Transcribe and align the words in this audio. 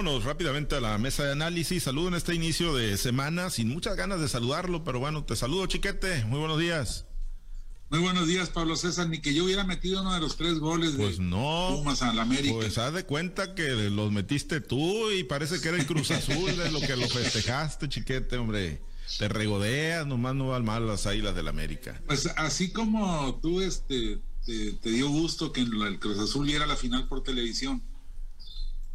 Vámonos 0.00 0.24
rápidamente 0.24 0.76
a 0.76 0.80
la 0.80 0.96
mesa 0.96 1.24
de 1.24 1.32
análisis. 1.32 1.82
Saludo 1.82 2.08
en 2.08 2.14
este 2.14 2.34
inicio 2.34 2.74
de 2.74 2.96
semana, 2.96 3.50
sin 3.50 3.68
muchas 3.68 3.96
ganas 3.96 4.18
de 4.18 4.30
saludarlo, 4.30 4.82
pero 4.82 4.98
bueno, 4.98 5.24
te 5.24 5.36
saludo, 5.36 5.66
chiquete. 5.66 6.24
Muy 6.24 6.38
buenos 6.38 6.58
días. 6.58 7.04
Muy 7.90 8.00
buenos 8.00 8.26
días, 8.26 8.48
Pablo 8.48 8.76
César. 8.76 9.10
Ni 9.10 9.20
que 9.20 9.34
yo 9.34 9.44
hubiera 9.44 9.62
metido 9.64 10.00
uno 10.00 10.14
de 10.14 10.20
los 10.20 10.38
tres 10.38 10.58
goles 10.58 10.92
pues 10.96 11.18
de 11.18 11.24
no, 11.24 11.74
Pumas 11.76 12.00
a 12.00 12.14
la 12.14 12.22
América. 12.22 12.54
Pues 12.54 12.78
haz 12.78 12.94
de 12.94 13.04
cuenta 13.04 13.54
que 13.54 13.74
los 13.90 14.10
metiste 14.10 14.62
tú 14.62 15.10
y 15.10 15.22
parece 15.24 15.60
que 15.60 15.68
era 15.68 15.76
el 15.76 15.84
Cruz 15.84 16.10
Azul 16.12 16.56
de 16.56 16.70
lo 16.70 16.80
que 16.80 16.96
lo 16.96 17.06
festejaste, 17.06 17.86
chiquete, 17.90 18.38
hombre. 18.38 18.80
Te 19.18 19.28
regodeas, 19.28 20.06
nomás 20.06 20.34
no 20.34 20.48
van 20.48 20.64
mal 20.64 20.86
las 20.86 21.04
águilas 21.04 21.34
del 21.34 21.48
América. 21.48 22.00
Pues 22.06 22.26
así 22.38 22.72
como 22.72 23.38
tú 23.42 23.60
este, 23.60 24.18
te, 24.46 24.72
te 24.72 24.88
dio 24.92 25.10
gusto 25.10 25.52
que 25.52 25.60
el 25.60 25.98
Cruz 25.98 26.18
Azul 26.18 26.46
viera 26.46 26.66
la 26.66 26.76
final 26.76 27.06
por 27.06 27.22
televisión 27.22 27.82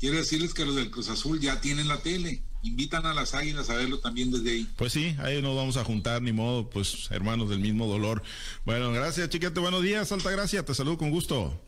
Quiero 0.06 0.20
decirles 0.20 0.54
que 0.54 0.66
los 0.66 0.76
del 0.76 0.92
Cruz 0.92 1.10
Azul 1.10 1.40
ya 1.40 1.62
tienen 1.62 1.88
la 1.88 1.98
tele. 1.98 2.44
Invitan 2.62 3.08
a 3.08 3.16
las 3.16 3.34
águilas 3.34 3.72
a 3.72 3.76
verlo 3.76 3.98
también 3.98 4.30
desde 4.30 4.52
ahí. 4.52 4.70
Pues 4.76 4.94
sí, 4.94 5.16
ahí 5.18 5.42
nos 5.42 5.56
vamos 5.56 5.78
a 5.78 5.84
juntar, 5.84 6.22
ni 6.22 6.32
modo, 6.32 6.70
pues 6.70 7.08
hermanos 7.10 7.50
del 7.50 7.58
mismo 7.58 7.88
dolor. 7.88 8.22
Bueno, 8.66 8.92
gracias, 8.92 9.30
chiquete. 9.30 9.60
Buenos 9.60 9.82
días, 9.82 10.12
Alta 10.12 10.30
Gracia. 10.30 10.64
Te 10.64 10.76
saludo 10.76 11.00
con 11.00 11.10
gusto. 11.10 11.60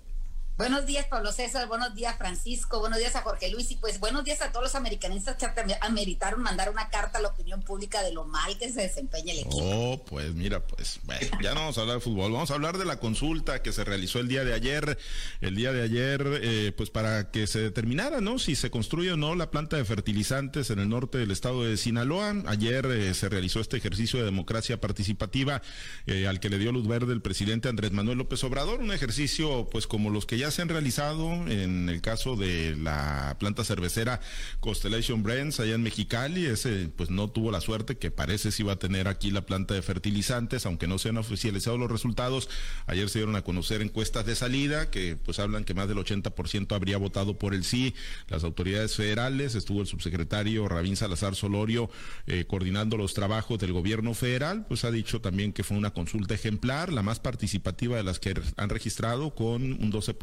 Buenos 0.58 0.88
días, 0.88 1.06
Pablo 1.06 1.32
César. 1.32 1.68
Buenos 1.68 1.94
días, 1.94 2.18
Francisco. 2.18 2.80
Buenos 2.80 2.98
días 2.98 3.16
a 3.16 3.22
Jorge 3.22 3.52
Luis. 3.52 3.70
Y 3.70 3.76
pues 3.76 4.00
buenos 4.00 4.24
días 4.24 4.42
a 4.42 4.52
todos 4.52 4.64
los 4.64 4.74
americanistas 4.74 5.36
que 5.36 5.46
ameritaron 5.82 6.42
mandar 6.42 6.72
una 6.72 6.90
carta 6.90 7.20
a 7.20 7.22
la 7.22 7.28
opinión 7.28 7.62
pública 7.62 8.02
de 8.02 8.12
lo 8.12 8.26
mal 8.26 8.58
que 8.58 8.72
se 8.72 8.82
desempeña 8.82 9.34
el 9.34 9.40
equipo. 9.42 9.60
Oh, 9.62 10.04
pues 10.04 10.34
mira, 10.34 10.66
pues 10.66 11.00
ya 11.44 11.54
no 11.54 11.60
vamos 11.60 11.78
a 11.78 11.82
hablar 11.82 11.98
de 11.98 12.02
fútbol. 12.02 12.32
Vamos 12.32 12.50
a 12.50 12.56
hablar 12.56 12.80
de 12.80 12.86
la 12.86 13.00
consulta 13.00 13.62
que 13.62 13.72
se 13.72 13.84
realizó 13.84 14.18
el 14.20 14.28
día 14.28 14.44
de 14.44 14.56
ayer. 14.56 14.98
El 15.42 15.56
día 15.56 15.72
de 15.72 15.84
ayer, 15.84 16.26
eh, 16.42 16.72
pues 16.76 16.90
para 16.90 17.30
que 17.30 17.46
se 17.46 17.60
determinara, 17.60 18.20
¿no? 18.20 18.40
Si 18.40 18.56
se 18.56 18.72
construye 18.72 19.12
o 19.12 19.18
no 19.18 19.36
la 19.36 19.52
planta 19.52 19.78
de 19.78 19.86
fertilizantes 19.86 20.72
en 20.72 20.80
el 20.80 20.90
norte 20.90 21.20
del 21.20 21.30
estado 21.30 21.66
de 21.66 21.78
Sinaloa. 21.78 22.34
Ayer 22.48 22.88
eh, 22.88 23.14
se 23.14 23.30
realizó 23.30 23.60
este 23.60 23.78
ejercicio 23.78 24.18
de 24.18 24.26
democracia 24.26 24.82
participativa 24.82 25.62
eh, 26.08 26.26
al 26.26 26.40
que 26.40 26.50
le 26.50 26.58
dio 26.58 26.72
luz 26.72 26.88
verde 26.88 27.14
el 27.14 27.22
presidente 27.22 27.70
Andrés 27.70 27.92
Manuel 27.92 28.18
López 28.18 28.44
Obrador. 28.44 28.80
Un 28.80 28.92
ejercicio, 28.92 29.68
pues 29.70 29.86
como 29.86 30.10
los 30.10 30.26
que 30.26 30.40
ya 30.40 30.47
se 30.52 30.62
han 30.62 30.70
realizado 30.70 31.32
en 31.48 31.90
el 31.90 32.02
caso 32.02 32.36
de 32.36 32.76
la 32.76 33.36
planta 33.40 33.64
cervecera 33.64 34.20
Constellation 34.60 35.24
Brands 35.24 35.60
allá 35.60 35.76
en 35.76 35.84
Mexicali. 35.84 36.46
Ese 36.46 36.90
pues 36.96 37.10
no 37.10 37.30
tuvo 37.30 37.52
la 37.52 37.62
suerte 37.62 37.98
que 37.98 38.12
parece 38.12 38.52
si 38.52 38.64
iba 38.64 38.74
a 38.74 38.80
tener 38.80 39.08
aquí 39.08 39.32
la 39.32 39.46
planta 39.46 39.74
de 39.74 39.82
fertilizantes, 39.82 40.66
aunque 40.66 40.88
no 40.88 40.98
se 40.98 41.10
han 41.10 41.18
oficializado 41.18 41.78
los 41.78 41.92
resultados. 41.92 42.50
Ayer 42.86 43.10
se 43.10 43.20
dieron 43.20 43.36
a 43.36 43.42
conocer 43.42 43.82
encuestas 43.82 44.26
de 44.26 44.36
salida 44.36 44.90
que 44.90 45.16
pues 45.16 45.40
hablan 45.40 45.64
que 45.64 45.74
más 45.74 45.88
del 45.88 45.98
80% 45.98 46.76
habría 46.76 46.98
votado 46.98 47.38
por 47.38 47.54
el 47.54 47.64
sí. 47.64 47.94
Las 48.28 48.44
autoridades 48.44 48.96
federales, 48.96 49.56
estuvo 49.56 49.82
el 49.82 49.88
subsecretario 49.88 50.68
Rabín 50.68 50.96
Salazar 50.96 51.36
Solorio 51.36 51.90
eh, 52.26 52.46
coordinando 52.48 52.98
los 52.98 53.14
trabajos 53.14 53.60
del 53.60 53.74
gobierno 53.74 54.14
federal, 54.14 54.66
pues 54.68 54.86
ha 54.86 54.92
dicho 54.92 55.22
también 55.22 55.54
que 55.54 55.64
fue 55.64 55.78
una 55.78 55.92
consulta 55.92 56.34
ejemplar, 56.34 56.92
la 56.92 57.04
más 57.04 57.20
participativa 57.20 57.98
de 57.98 58.04
las 58.04 58.20
que 58.20 58.34
han 58.56 58.70
registrado 58.70 59.34
con 59.34 59.64
un 59.64 59.92
12% 59.92 60.18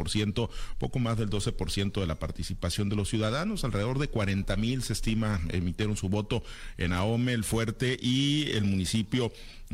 poco 0.78 0.98
más 0.98 1.16
del 1.16 1.30
12% 1.30 2.00
de 2.00 2.06
la 2.06 2.14
participación 2.16 2.88
de 2.88 2.96
los 2.96 3.08
ciudadanos, 3.08 3.64
alrededor 3.64 3.98
de 3.98 4.08
40 4.08 4.56
mil 4.56 4.82
se 4.82 4.92
estima 4.92 5.40
emitieron 5.50 5.96
su 5.96 6.08
voto 6.08 6.42
en 6.78 6.92
Ahome, 6.92 7.32
El 7.32 7.44
Fuerte 7.44 7.98
y 8.00 8.50
el 8.52 8.64
municipio 8.64 9.32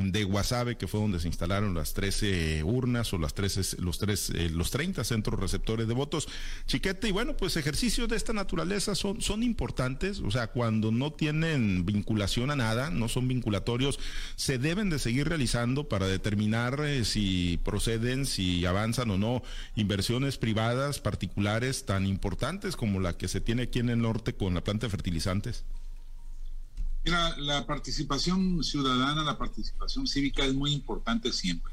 de 0.08 0.24
Guasave, 0.24 0.76
que 0.76 0.88
fue 0.88 1.00
donde 1.00 1.20
se 1.20 1.28
instalaron 1.28 1.74
las 1.74 1.94
13 1.94 2.62
urnas 2.64 3.12
o 3.12 3.18
las 3.18 3.34
13, 3.34 3.82
los, 3.82 3.98
tres, 3.98 4.30
eh, 4.30 4.50
los 4.50 4.70
30 4.70 5.04
centros 5.04 5.38
receptores 5.38 5.86
de 5.86 5.94
votos. 5.94 6.28
Chiquete, 6.66 7.08
y 7.08 7.12
bueno, 7.12 7.36
pues 7.36 7.56
ejercicios 7.56 8.08
de 8.08 8.16
esta 8.16 8.32
naturaleza 8.32 8.94
son, 8.94 9.20
son 9.20 9.42
importantes, 9.42 10.20
o 10.20 10.30
sea, 10.30 10.48
cuando 10.48 10.90
no 10.90 11.12
tienen 11.12 11.84
vinculación 11.84 12.50
a 12.50 12.56
nada, 12.56 12.90
no 12.90 13.08
son 13.08 13.28
vinculatorios, 13.28 13.98
se 14.36 14.58
deben 14.58 14.90
de 14.90 14.98
seguir 14.98 15.28
realizando 15.28 15.88
para 15.88 16.06
determinar 16.06 16.80
eh, 16.80 17.04
si 17.04 17.58
proceden, 17.64 18.26
si 18.26 18.64
avanzan 18.64 19.10
o 19.10 19.19
no 19.19 19.42
inversiones 19.76 20.38
privadas, 20.38 21.00
particulares, 21.00 21.84
tan 21.84 22.06
importantes 22.06 22.76
como 22.76 23.00
la 23.00 23.16
que 23.16 23.28
se 23.28 23.41
tiene 23.41 23.62
aquí 23.62 23.78
en 23.78 23.91
el 23.91 24.00
norte 24.00 24.34
con 24.34 24.54
la 24.54 24.64
planta 24.64 24.86
de 24.86 24.91
fertilizantes. 24.91 25.64
Mira, 27.05 27.37
la 27.38 27.66
participación 27.66 28.62
ciudadana, 28.62 29.25
la 29.25 29.38
participación 29.38 30.06
cívica 30.06 30.44
es 30.44 30.55
muy 30.55 30.72
importante 30.72 31.33
siempre. 31.33 31.72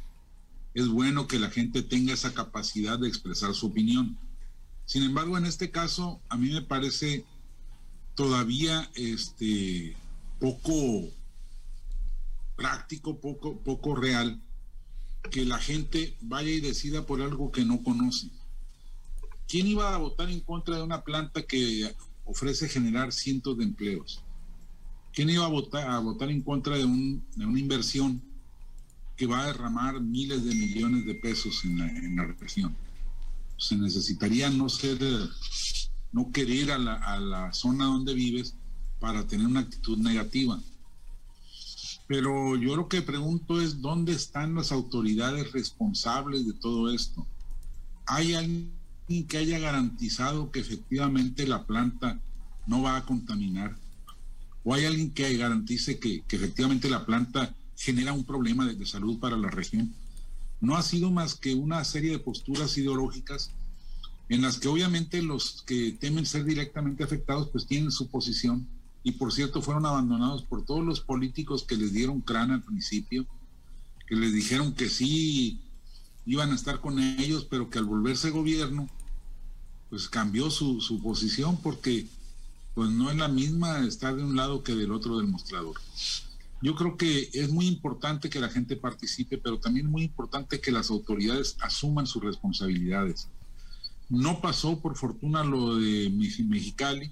Es 0.73 0.87
bueno 0.87 1.27
que 1.27 1.39
la 1.39 1.49
gente 1.49 1.81
tenga 1.81 2.13
esa 2.13 2.33
capacidad 2.33 2.97
de 2.97 3.09
expresar 3.09 3.53
su 3.53 3.67
opinión. 3.67 4.17
Sin 4.85 5.03
embargo, 5.03 5.37
en 5.37 5.45
este 5.45 5.69
caso, 5.69 6.21
a 6.29 6.37
mí 6.37 6.49
me 6.51 6.61
parece 6.61 7.25
todavía 8.15 8.89
este, 8.95 9.97
poco 10.39 11.09
práctico, 12.55 13.19
poco, 13.19 13.59
poco 13.59 13.95
real, 13.95 14.41
que 15.29 15.45
la 15.45 15.59
gente 15.59 16.15
vaya 16.21 16.49
y 16.49 16.61
decida 16.61 17.05
por 17.05 17.21
algo 17.21 17.51
que 17.51 17.65
no 17.65 17.83
conoce. 17.83 18.29
¿Quién 19.47 19.67
iba 19.67 19.93
a 19.93 19.97
votar 19.97 20.29
en 20.29 20.39
contra 20.39 20.77
de 20.77 20.83
una 20.83 21.03
planta 21.03 21.43
que 21.43 21.93
ofrece 22.23 22.69
generar 22.69 23.11
cientos 23.11 23.57
de 23.57 23.65
empleos? 23.65 24.23
¿Quién 25.17 25.31
iba 25.31 25.45
a 25.45 25.49
votar, 25.49 25.89
a 25.89 25.97
votar 25.97 26.29
en 26.29 26.43
contra 26.43 26.77
de, 26.77 26.85
una 26.85 27.59
inversión 27.59 28.21
que 29.15 29.25
va 29.25 29.41
a 29.41 29.47
derramar 29.47 29.99
miles 29.99 30.45
de 30.45 30.53
millones 30.53 31.07
de 31.07 31.15
pesos 31.15 31.65
en 31.65 32.15
la, 32.15 32.23
región? 32.39 32.77
Se 33.57 33.75
necesitaría 33.75 34.51
no 34.51 34.69
ser, 34.69 34.99
no 36.11 36.31
querer 36.31 36.71
a 36.71 36.77
la, 36.77 37.51
zona 37.51 37.85
donde 37.85 38.13
vives 38.13 38.53
para 38.99 39.25
tener 39.25 39.47
una 39.47 39.61
actitud 39.61 39.97
negativa. 39.97 40.61
Pero 42.05 42.55
yo 42.55 42.75
lo 42.75 42.87
que 42.87 43.01
pregunto 43.01 43.59
es, 43.59 43.81
¿dónde 43.81 44.11
están 44.11 44.53
las 44.53 44.71
autoridades 44.71 45.51
responsables 45.51 46.45
de 46.45 46.53
todo 46.53 46.93
esto? 46.93 47.25
¿Hay 48.05 48.35
alguien 48.35 48.71
que 49.27 49.39
haya 49.39 49.57
garantizado 49.57 50.51
que 50.51 50.59
efectivamente 50.59 51.47
la 51.47 51.65
planta 51.65 52.21
no 52.67 52.83
va 52.83 52.97
a 52.97 53.05
contaminar? 53.07 53.75
O 54.67 54.73
hay 54.73 54.83
alguien 54.83 55.11
que 55.11 55.37
garantice 55.37 55.97
que, 55.97 56.25
efectivamente 56.29 56.89
la 56.89 57.05
planta 57.05 57.55
genera 57.77 58.11
un 58.11 58.25
problema 58.25 58.65
de, 58.65 58.85
salud 58.85 59.17
para 59.17 59.37
la 59.37 59.49
región. 59.49 59.93
No 60.59 60.75
ha 60.75 60.83
sido 60.83 61.09
más 61.09 61.35
que 61.35 61.55
una 61.55 61.81
serie 61.85 62.11
de 62.11 62.19
posturas 62.19 62.77
ideológicas 62.77 63.51
en 64.27 64.41
las 64.41 64.57
que 64.57 64.67
obviamente 64.67 65.21
los 65.21 65.63
que 65.65 65.93
temen 65.93 66.25
ser 66.25 66.43
directamente 66.43 67.05
afectados 67.05 67.47
pues 67.49 67.65
tienen 67.65 67.93
su 67.93 68.09
posición 68.09 68.67
y 69.03 69.13
por 69.13 69.31
cierto 69.31 69.61
fueron 69.61 69.85
abandonados 69.85 70.43
por 70.43 70.65
todos 70.65 70.83
los 70.83 70.99
políticos 70.99 71.63
que 71.63 71.77
les 71.77 71.93
dieron 71.93 72.19
crán 72.19 72.51
al 72.51 72.61
principio, 72.61 73.25
que 74.05 74.17
les 74.17 74.33
dijeron 74.33 74.73
que 74.73 74.89
sí 74.89 75.61
iban 76.25 76.51
a 76.51 76.55
estar 76.55 76.81
con 76.81 76.99
ellos, 76.99 77.47
pero 77.49 77.69
que 77.69 77.79
al 77.79 77.85
volverse 77.85 78.31
gobierno 78.31 78.89
pues 79.89 80.09
cambió 80.09 80.51
su, 80.51 80.81
su 80.81 81.01
posición 81.01 81.55
porque 81.55 82.05
pues 82.77 82.91
no 82.91 83.09
es 83.09 83.17
la 83.17 83.27
misma 83.27 83.79
estar 83.87 84.15
de 84.15 84.23
un 84.23 84.35
lado 84.35 84.61
que 84.61 84.75
del 84.75 84.91
otro 84.91 85.17
del 85.17 85.25
mostrador. 85.25 85.81
Yo 86.61 86.75
creo 86.75 86.95
que 86.95 87.27
es 87.33 87.49
muy 87.49 87.65
importante 87.65 88.29
que 88.29 88.39
la 88.39 88.49
gente 88.49 88.75
participe, 88.75 89.39
pero 89.39 89.59
también 89.59 89.89
muy 89.89 90.03
importante 90.03 90.61
que 90.61 90.71
las 90.71 90.91
autoridades 90.91 91.57
asuman 91.59 92.05
sus 92.05 92.23
responsabilidades. 92.23 93.29
No 94.09 94.41
pasó 94.41 94.79
por 94.79 94.95
fortuna 94.95 95.43
lo 95.43 95.77
de 95.77 96.11
Mexicali, 96.11 97.11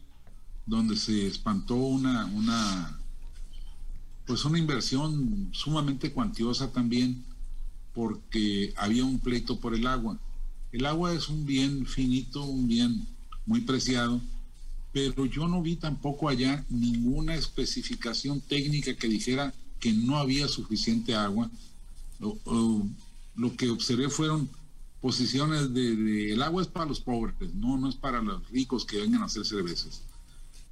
donde 0.68 0.96
se 0.98 1.26
espantó 1.26 1.74
una, 1.74 2.26
una, 2.26 3.00
pues 4.28 4.46
una 4.46 4.60
inversión 4.60 5.50
sumamente 5.52 6.14
cuantiosa 6.14 6.72
también, 6.72 7.26
porque 7.96 8.72
había 8.78 9.04
un 9.04 9.18
pleito 9.18 9.60
por 9.60 9.74
el 9.74 9.88
agua. 9.88 10.20
El 10.72 10.86
agua 10.86 11.12
es 11.12 11.28
un 11.28 11.44
bien 11.44 11.88
finito, 11.88 12.44
un 12.44 12.68
bien 12.68 13.08
muy 13.48 13.62
preciado, 13.62 14.22
pero 14.96 15.26
yo 15.26 15.46
no 15.50 15.62
vi 15.62 15.76
tampoco 15.76 16.30
allá 16.30 16.64
ninguna 16.70 17.36
especificación 17.36 18.40
técnica 18.40 18.96
que 18.96 19.10
dijera 19.10 19.54
que 19.78 19.92
no 19.92 20.16
había 20.16 20.48
suficiente 20.48 21.14
agua. 21.14 21.52
Lo, 22.18 23.58
que 23.58 23.70
observé 23.70 24.10
fueron 24.10 24.50
posiciones 25.02 25.74
de, 25.74 26.32
el 26.32 26.42
agua 26.42 26.62
es 26.62 26.70
para 26.70 26.86
los 26.86 27.02
pobres, 27.02 27.36
no, 27.56 27.78
no 27.78 27.90
es 27.90 27.96
para 27.96 28.22
los 28.22 28.50
ricos 28.52 28.86
que 28.86 28.96
vengan 28.96 29.22
a 29.22 29.26
hacer 29.26 29.46
cervezas. 29.46 30.02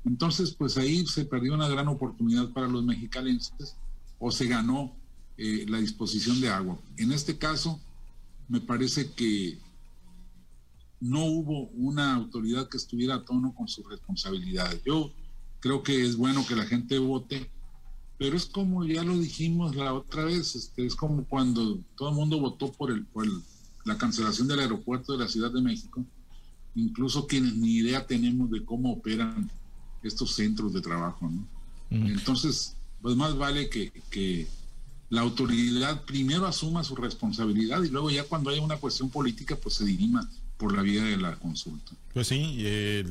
Entonces, 0.05 0.53
pues 0.53 0.77
ahí 0.77 1.05
se 1.05 1.25
perdió 1.25 1.53
una 1.53 1.67
gran 1.67 1.89
oportunidad 1.89 2.47
para 2.51 2.69
los 2.69 2.81
mexicalenses 2.81 3.75
o 4.19 4.31
se 4.31 4.47
ganó 4.47 4.95
eh, 5.37 5.65
la 5.67 5.79
disposición 5.79 6.39
de 6.39 6.47
agua. 6.47 6.79
En 6.95 7.11
este 7.11 7.37
caso, 7.37 7.77
me 8.47 8.61
parece 8.61 9.11
que 9.11 9.57
no 11.03 11.25
hubo 11.25 11.67
una 11.73 12.15
autoridad 12.15 12.69
que 12.69 12.77
estuviera 12.77 13.15
a 13.15 13.25
tono 13.25 13.53
con 13.53 13.67
sus 13.67 13.85
responsabilidades. 13.89 14.81
Yo 14.85 15.11
creo 15.59 15.83
que 15.83 16.01
es 16.05 16.15
bueno 16.15 16.45
que 16.47 16.55
la 16.55 16.65
gente 16.65 16.97
vote, 16.97 17.51
pero 18.17 18.37
es 18.37 18.45
como 18.45 18.85
ya 18.85 19.03
lo 19.03 19.17
dijimos 19.17 19.75
la 19.75 19.93
otra 19.93 20.23
vez, 20.23 20.55
este, 20.55 20.85
es 20.85 20.95
como 20.95 21.25
cuando 21.25 21.77
todo 21.97 22.09
el 22.09 22.15
mundo 22.15 22.39
votó 22.39 22.71
por, 22.71 22.89
el, 22.89 23.05
por 23.05 23.27
la 23.83 23.97
cancelación 23.97 24.47
del 24.47 24.61
aeropuerto 24.61 25.11
de 25.11 25.19
la 25.25 25.29
Ciudad 25.29 25.51
de 25.51 25.61
México, 25.61 26.05
incluso 26.73 27.27
quienes 27.27 27.53
ni 27.55 27.75
idea 27.75 28.07
tenemos 28.07 28.49
de 28.49 28.63
cómo 28.63 28.93
operan 28.93 29.51
estos 30.03 30.35
centros 30.35 30.71
de 30.71 30.81
trabajo, 30.81 31.29
¿no? 31.29 31.45
Entonces, 31.89 32.75
pues 33.01 33.15
más 33.15 33.37
vale 33.37 33.69
que, 33.69 33.91
que 34.09 34.47
la 35.09 35.21
autoridad 35.21 36.05
primero 36.05 36.47
asuma 36.47 36.83
su 36.83 36.95
responsabilidad 36.95 37.83
y 37.83 37.89
luego 37.89 38.09
ya 38.09 38.23
cuando 38.23 38.49
haya 38.49 38.61
una 38.61 38.77
cuestión 38.77 39.11
política, 39.11 39.55
pues 39.55 39.75
se 39.75 39.85
dirima 39.85 40.27
por 40.57 40.75
la 40.75 40.81
vía 40.81 41.03
de 41.03 41.17
la 41.17 41.35
consulta. 41.35 41.93
Pues 42.13 42.27
sí, 42.27 42.57
eh, 42.59 43.03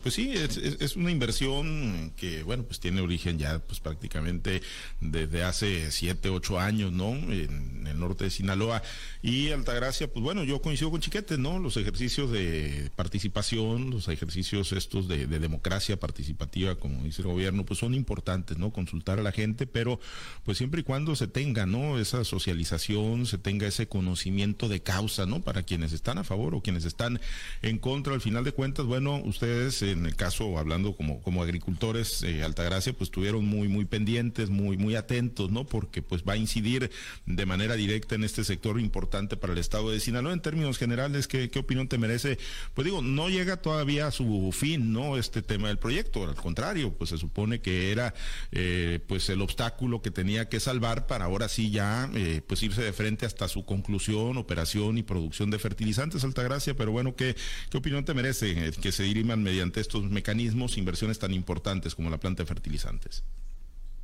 pues 0.00 0.14
sí, 0.14 0.32
es, 0.32 0.94
una 0.94 1.10
inversión 1.10 2.12
que, 2.16 2.44
bueno, 2.44 2.62
pues 2.62 2.78
tiene 2.78 3.00
origen 3.00 3.36
ya 3.36 3.58
pues 3.58 3.80
prácticamente 3.80 4.62
desde 5.00 5.42
hace 5.42 5.90
siete, 5.90 6.28
ocho 6.28 6.60
años, 6.60 6.92
¿no? 6.92 7.14
En, 7.14 7.84
el 7.88 7.98
norte 7.98 8.24
de 8.24 8.30
Sinaloa. 8.30 8.82
Y 9.22 9.50
Altagracia, 9.50 10.12
pues 10.12 10.22
bueno, 10.22 10.44
yo 10.44 10.62
coincido 10.62 10.90
con 10.90 11.00
Chiquete, 11.00 11.36
¿no? 11.36 11.58
Los 11.58 11.76
ejercicios 11.78 12.30
de 12.30 12.90
participación, 12.94 13.90
los 13.90 14.06
ejercicios 14.08 14.72
estos 14.72 15.08
de, 15.08 15.26
democracia 15.26 15.98
participativa, 15.98 16.76
como 16.76 17.02
dice 17.02 17.22
el 17.22 17.28
gobierno, 17.28 17.64
pues 17.64 17.80
son 17.80 17.94
importantes, 17.94 18.56
¿no? 18.56 18.70
Consultar 18.72 19.18
a 19.18 19.22
la 19.22 19.32
gente, 19.32 19.66
pero 19.66 19.98
pues 20.44 20.58
siempre 20.58 20.82
y 20.82 20.84
cuando 20.84 21.16
se 21.16 21.26
tenga, 21.26 21.66
¿no? 21.66 21.98
Esa 21.98 22.22
socialización, 22.24 23.26
se 23.26 23.38
tenga 23.38 23.66
ese 23.66 23.88
conocimiento 23.88 24.68
de 24.68 24.80
causa, 24.80 25.26
¿no? 25.26 25.40
Para 25.40 25.64
quienes 25.64 25.92
están 25.92 26.18
a 26.18 26.24
favor 26.24 26.54
o 26.54 26.62
quienes 26.68 26.84
están 26.84 27.18
en 27.62 27.78
contra, 27.78 28.12
al 28.12 28.20
final 28.20 28.44
de 28.44 28.52
cuentas, 28.52 28.84
bueno, 28.84 29.22
ustedes 29.24 29.80
en 29.80 30.04
el 30.04 30.16
caso, 30.16 30.58
hablando 30.58 30.94
como, 30.94 31.22
como 31.22 31.42
agricultores, 31.42 32.22
eh, 32.22 32.42
Altagracia, 32.42 32.92
pues 32.92 33.08
estuvieron 33.08 33.46
muy, 33.46 33.68
muy 33.68 33.86
pendientes, 33.86 34.50
muy, 34.50 34.76
muy 34.76 34.94
atentos, 34.94 35.50
¿no? 35.50 35.64
Porque 35.64 36.02
pues 36.02 36.24
va 36.28 36.34
a 36.34 36.36
incidir 36.36 36.90
de 37.24 37.46
manera 37.46 37.74
directa 37.74 38.16
en 38.16 38.24
este 38.24 38.44
sector 38.44 38.78
importante 38.78 39.38
para 39.38 39.54
el 39.54 39.58
estado 39.58 39.90
de 39.90 39.98
Sinaloa. 39.98 40.34
En 40.34 40.42
términos 40.42 40.76
generales, 40.76 41.26
¿qué, 41.26 41.48
qué 41.48 41.58
opinión 41.58 41.88
te 41.88 41.96
merece? 41.96 42.38
Pues 42.74 42.84
digo, 42.84 43.00
no 43.00 43.30
llega 43.30 43.56
todavía 43.56 44.08
a 44.08 44.10
su 44.10 44.50
fin, 44.52 44.92
¿no? 44.92 45.16
Este 45.16 45.40
tema 45.40 45.68
del 45.68 45.78
proyecto, 45.78 46.28
al 46.28 46.34
contrario, 46.34 46.92
pues 46.92 47.08
se 47.08 47.16
supone 47.16 47.62
que 47.62 47.92
era 47.92 48.12
eh, 48.52 49.00
pues 49.06 49.30
el 49.30 49.40
obstáculo 49.40 50.02
que 50.02 50.10
tenía 50.10 50.50
que 50.50 50.60
salvar 50.60 51.06
para 51.06 51.24
ahora 51.24 51.48
sí 51.48 51.70
ya 51.70 52.10
eh, 52.14 52.42
pues 52.46 52.62
irse 52.62 52.82
de 52.82 52.92
frente 52.92 53.24
hasta 53.24 53.48
su 53.48 53.64
conclusión, 53.64 54.36
operación 54.36 54.98
y 54.98 55.02
producción 55.02 55.48
de 55.50 55.58
fertilizantes, 55.58 56.24
Altagracia 56.24 56.57
pero 56.76 56.92
bueno, 56.92 57.14
¿qué, 57.14 57.36
qué 57.70 57.78
opinión 57.78 58.04
te 58.04 58.14
merece 58.14 58.72
que 58.72 58.92
se 58.92 59.02
diriman 59.04 59.42
mediante 59.42 59.80
estos 59.80 60.04
mecanismos 60.04 60.76
inversiones 60.76 61.18
tan 61.18 61.32
importantes 61.32 61.94
como 61.94 62.10
la 62.10 62.18
planta 62.18 62.42
de 62.42 62.46
fertilizantes? 62.46 63.24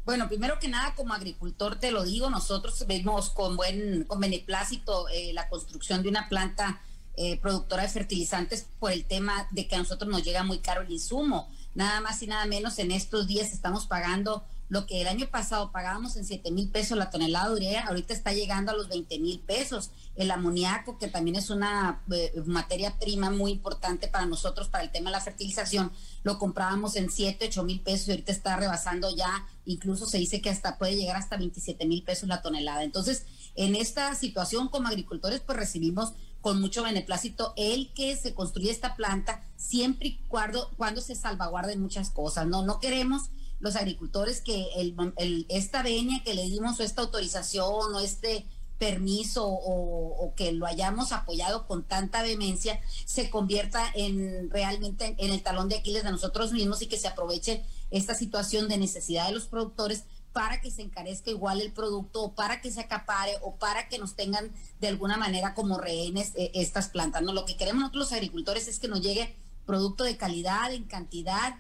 Bueno, 0.04 0.28
primero 0.28 0.58
que 0.58 0.68
nada, 0.68 0.94
como 0.94 1.14
agricultor 1.14 1.76
te 1.76 1.90
lo 1.90 2.04
digo, 2.04 2.28
nosotros 2.28 2.84
vemos 2.86 3.30
con 3.30 3.56
buen, 3.56 4.04
con 4.04 4.20
beneplácito 4.20 5.08
eh, 5.08 5.32
la 5.32 5.48
construcción 5.48 6.02
de 6.02 6.10
una 6.10 6.28
planta 6.28 6.82
eh, 7.16 7.38
productora 7.40 7.84
de 7.84 7.88
fertilizantes 7.88 8.66
por 8.78 8.92
el 8.92 9.06
tema 9.06 9.48
de 9.52 9.66
que 9.66 9.76
a 9.76 9.78
nosotros 9.78 10.10
nos 10.10 10.22
llega 10.22 10.42
muy 10.42 10.58
caro 10.58 10.82
el 10.82 10.90
insumo. 10.90 11.48
Nada 11.74 12.00
más 12.00 12.22
y 12.22 12.26
nada 12.26 12.44
menos 12.44 12.78
en 12.78 12.90
estos 12.90 13.26
días 13.26 13.52
estamos 13.52 13.86
pagando 13.86 14.44
lo 14.69 14.87
que 14.87 15.02
el 15.02 15.08
año 15.08 15.28
pasado 15.28 15.70
pagábamos 15.70 16.16
en 16.16 16.25
7 16.25 16.50
mil 16.50 16.69
pesos 16.70 16.96
la 16.96 17.11
tonelada 17.11 17.49
de 17.49 17.55
urea, 17.55 17.87
ahorita 17.87 18.14
está 18.14 18.32
llegando 18.32 18.72
a 18.72 18.75
los 18.75 18.88
20 18.88 19.19
mil 19.19 19.40
pesos. 19.40 19.90
El 20.16 20.31
amoníaco, 20.31 20.99
que 20.99 21.08
también 21.08 21.37
es 21.37 21.50
una 21.50 22.02
eh, 22.11 22.32
materia 22.46 22.99
prima 22.99 23.31
muy 23.31 23.52
importante 23.52 24.08
para 24.08 24.26
nosotros, 24.26 24.69
para 24.69 24.84
el 24.84 24.90
tema 24.90 25.11
de 25.11 25.16
la 25.16 25.20
fertilización, 25.20 25.93
lo 26.22 26.38
comprábamos 26.38 26.96
en 26.96 27.11
7, 27.11 27.46
8 27.49 27.62
mil 27.64 27.81
pesos 27.81 28.08
y 28.08 28.12
ahorita 28.12 28.32
está 28.32 28.56
rebasando 28.56 29.14
ya, 29.14 29.46
incluso 29.66 30.06
se 30.06 30.19
dice 30.19 30.40
que 30.40 30.50
hasta 30.50 30.78
puede 30.78 30.96
llegar 30.96 31.17
hasta 31.17 31.37
27 31.37 31.84
mil 31.87 32.02
pesos 32.02 32.28
la 32.28 32.43
tonelada. 32.43 32.84
Entonces, 32.84 33.26
en 33.56 33.75
esta 33.76 34.14
situación 34.14 34.69
como 34.69 34.88
agricultores, 34.88 35.40
pues 35.40 35.58
recibimos 35.58 36.14
con 36.44 36.61
mucho 36.61 36.82
beneplácito 36.82 37.55
el 37.56 37.91
que 37.94 38.14
se 38.17 38.35
construya 38.35 38.70
esta 38.70 38.96
planta 38.96 39.43
siempre 39.56 40.08
y 40.08 40.17
cuando, 40.29 40.69
cuando 40.76 41.00
se 41.00 41.14
salvaguarden 41.14 41.81
muchas 41.81 42.11
cosas. 42.11 42.46
No, 42.46 42.62
no 42.62 42.81
queremos 42.81 43.31
los 43.61 43.76
agricultores 43.76 44.43
que 44.43 44.67
el, 44.76 45.46
esta 45.49 45.82
venia 45.82 46.23
que 46.23 46.35
le 46.35 46.43
dimos 46.43 46.79
o 46.79 46.82
esta 46.82 47.00
autorización 47.00 47.94
o 47.94 47.99
este 47.99 48.44
permiso 48.79 49.46
o, 49.49 50.35
que 50.37 50.52
lo 50.52 50.67
hayamos 50.67 51.12
apoyado 51.12 51.67
con 51.67 51.82
tanta 51.82 52.23
vehemencia 52.23 52.79
se 53.06 53.31
convierta 53.31 53.91
en 53.94 54.50
realmente 54.50 55.14
en 55.17 55.32
el 55.32 55.43
talón 55.43 55.70
de 55.70 55.76
Aquiles 55.76 56.05
de 56.05 56.11
nosotros 56.11 56.52
mismos 56.52 56.82
y 56.82 56.88
que 56.88 56.99
se 56.99 57.08
aproveche 57.08 57.64
esta 57.91 58.14
situación 58.14 58.69
de 58.69 58.76
necesidad 58.76 59.29
de 59.29 59.32
los 59.32 59.46
productores 59.46 60.05
para 60.34 60.60
que 60.60 60.70
se 60.70 60.82
encarezca 60.82 61.31
igual 61.31 61.62
el 61.62 61.72
producto 61.72 62.25
o 62.25 62.34
para 62.34 62.60
que 62.60 62.70
se 62.70 62.81
acapare 62.81 63.32
o 63.40 63.54
para 63.54 63.88
que 63.88 63.98
nos 63.98 64.16
tengan 64.16 64.52
de 64.81 64.88
alguna 64.88 65.16
manera 65.16 65.54
como 65.54 65.78
rehenes 65.78 66.32
eh, 66.34 66.50
estas 66.54 66.88
plantas. 66.88 67.22
No, 67.22 67.32
lo 67.32 67.46
que 67.46 67.56
queremos 67.56 67.81
nosotros 67.81 68.10
los 68.10 68.12
agricultores 68.12 68.69
es 68.69 68.78
que 68.81 68.88
nos 68.88 69.00
llegue 69.00 69.34
producto 69.64 70.04
de 70.04 70.16
calidad, 70.16 70.72
en 70.72 70.84
cantidad 70.84 71.56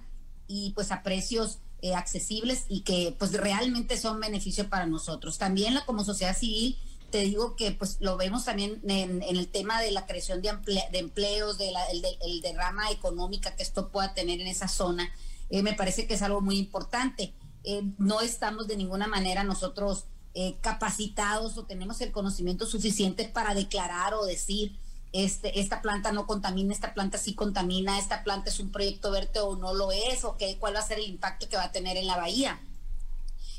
y 0.46 0.72
pues 0.72 0.90
a 0.90 1.02
precios 1.02 1.60
eh, 1.82 1.94
accesibles 1.94 2.64
y 2.68 2.80
que 2.80 3.14
pues 3.18 3.32
realmente 3.32 3.96
son 3.96 4.20
beneficio 4.20 4.68
para 4.68 4.86
nosotros. 4.86 5.38
También 5.38 5.78
como 5.86 6.04
sociedad 6.04 6.36
civil, 6.36 6.76
te 7.10 7.18
digo 7.20 7.54
que 7.54 7.70
pues 7.70 7.98
lo 8.00 8.16
vemos 8.16 8.44
también 8.44 8.80
en, 8.88 9.22
el 9.22 9.46
tema 9.46 9.80
de 9.80 9.92
la 9.92 10.04
creación 10.04 10.42
de, 10.42 10.52
de 10.90 10.98
empleos, 10.98 11.58
de 11.58 11.70
la, 11.70 11.84
el, 11.86 12.40
derrama 12.40 12.90
económica 12.90 13.54
que 13.54 13.62
esto 13.62 13.90
pueda 13.90 14.14
tener 14.14 14.40
en 14.40 14.48
esa 14.48 14.66
zona, 14.66 15.12
eh, 15.48 15.62
me 15.62 15.74
parece 15.74 16.08
que 16.08 16.14
es 16.14 16.22
algo 16.22 16.40
muy 16.40 16.58
importante. 16.58 17.32
Eh, 17.64 17.82
no 17.98 18.20
estamos 18.20 18.66
de 18.66 18.76
ninguna 18.76 19.06
manera 19.06 19.44
nosotros 19.44 20.04
capacitados 20.60 21.56
o 21.56 21.64
tenemos 21.64 22.00
el 22.00 22.10
conocimiento 22.10 22.66
suficiente 22.66 23.24
para 23.24 23.54
declarar 23.54 24.14
o 24.14 24.24
decir 24.24 24.76
este, 25.14 25.60
esta 25.60 25.80
planta 25.80 26.10
no 26.10 26.26
contamina, 26.26 26.74
esta 26.74 26.92
planta 26.92 27.18
sí 27.18 27.34
contamina, 27.34 28.00
esta 28.00 28.24
planta 28.24 28.50
es 28.50 28.58
un 28.58 28.72
proyecto 28.72 29.12
verde 29.12 29.38
o 29.38 29.54
no 29.54 29.72
lo 29.72 29.92
es, 29.92 30.24
o 30.24 30.36
qué, 30.36 30.58
cuál 30.58 30.74
va 30.74 30.80
a 30.80 30.86
ser 30.86 30.98
el 30.98 31.08
impacto 31.08 31.48
que 31.48 31.56
va 31.56 31.62
a 31.62 31.70
tener 31.70 31.96
en 31.96 32.08
la 32.08 32.16
bahía. 32.16 32.60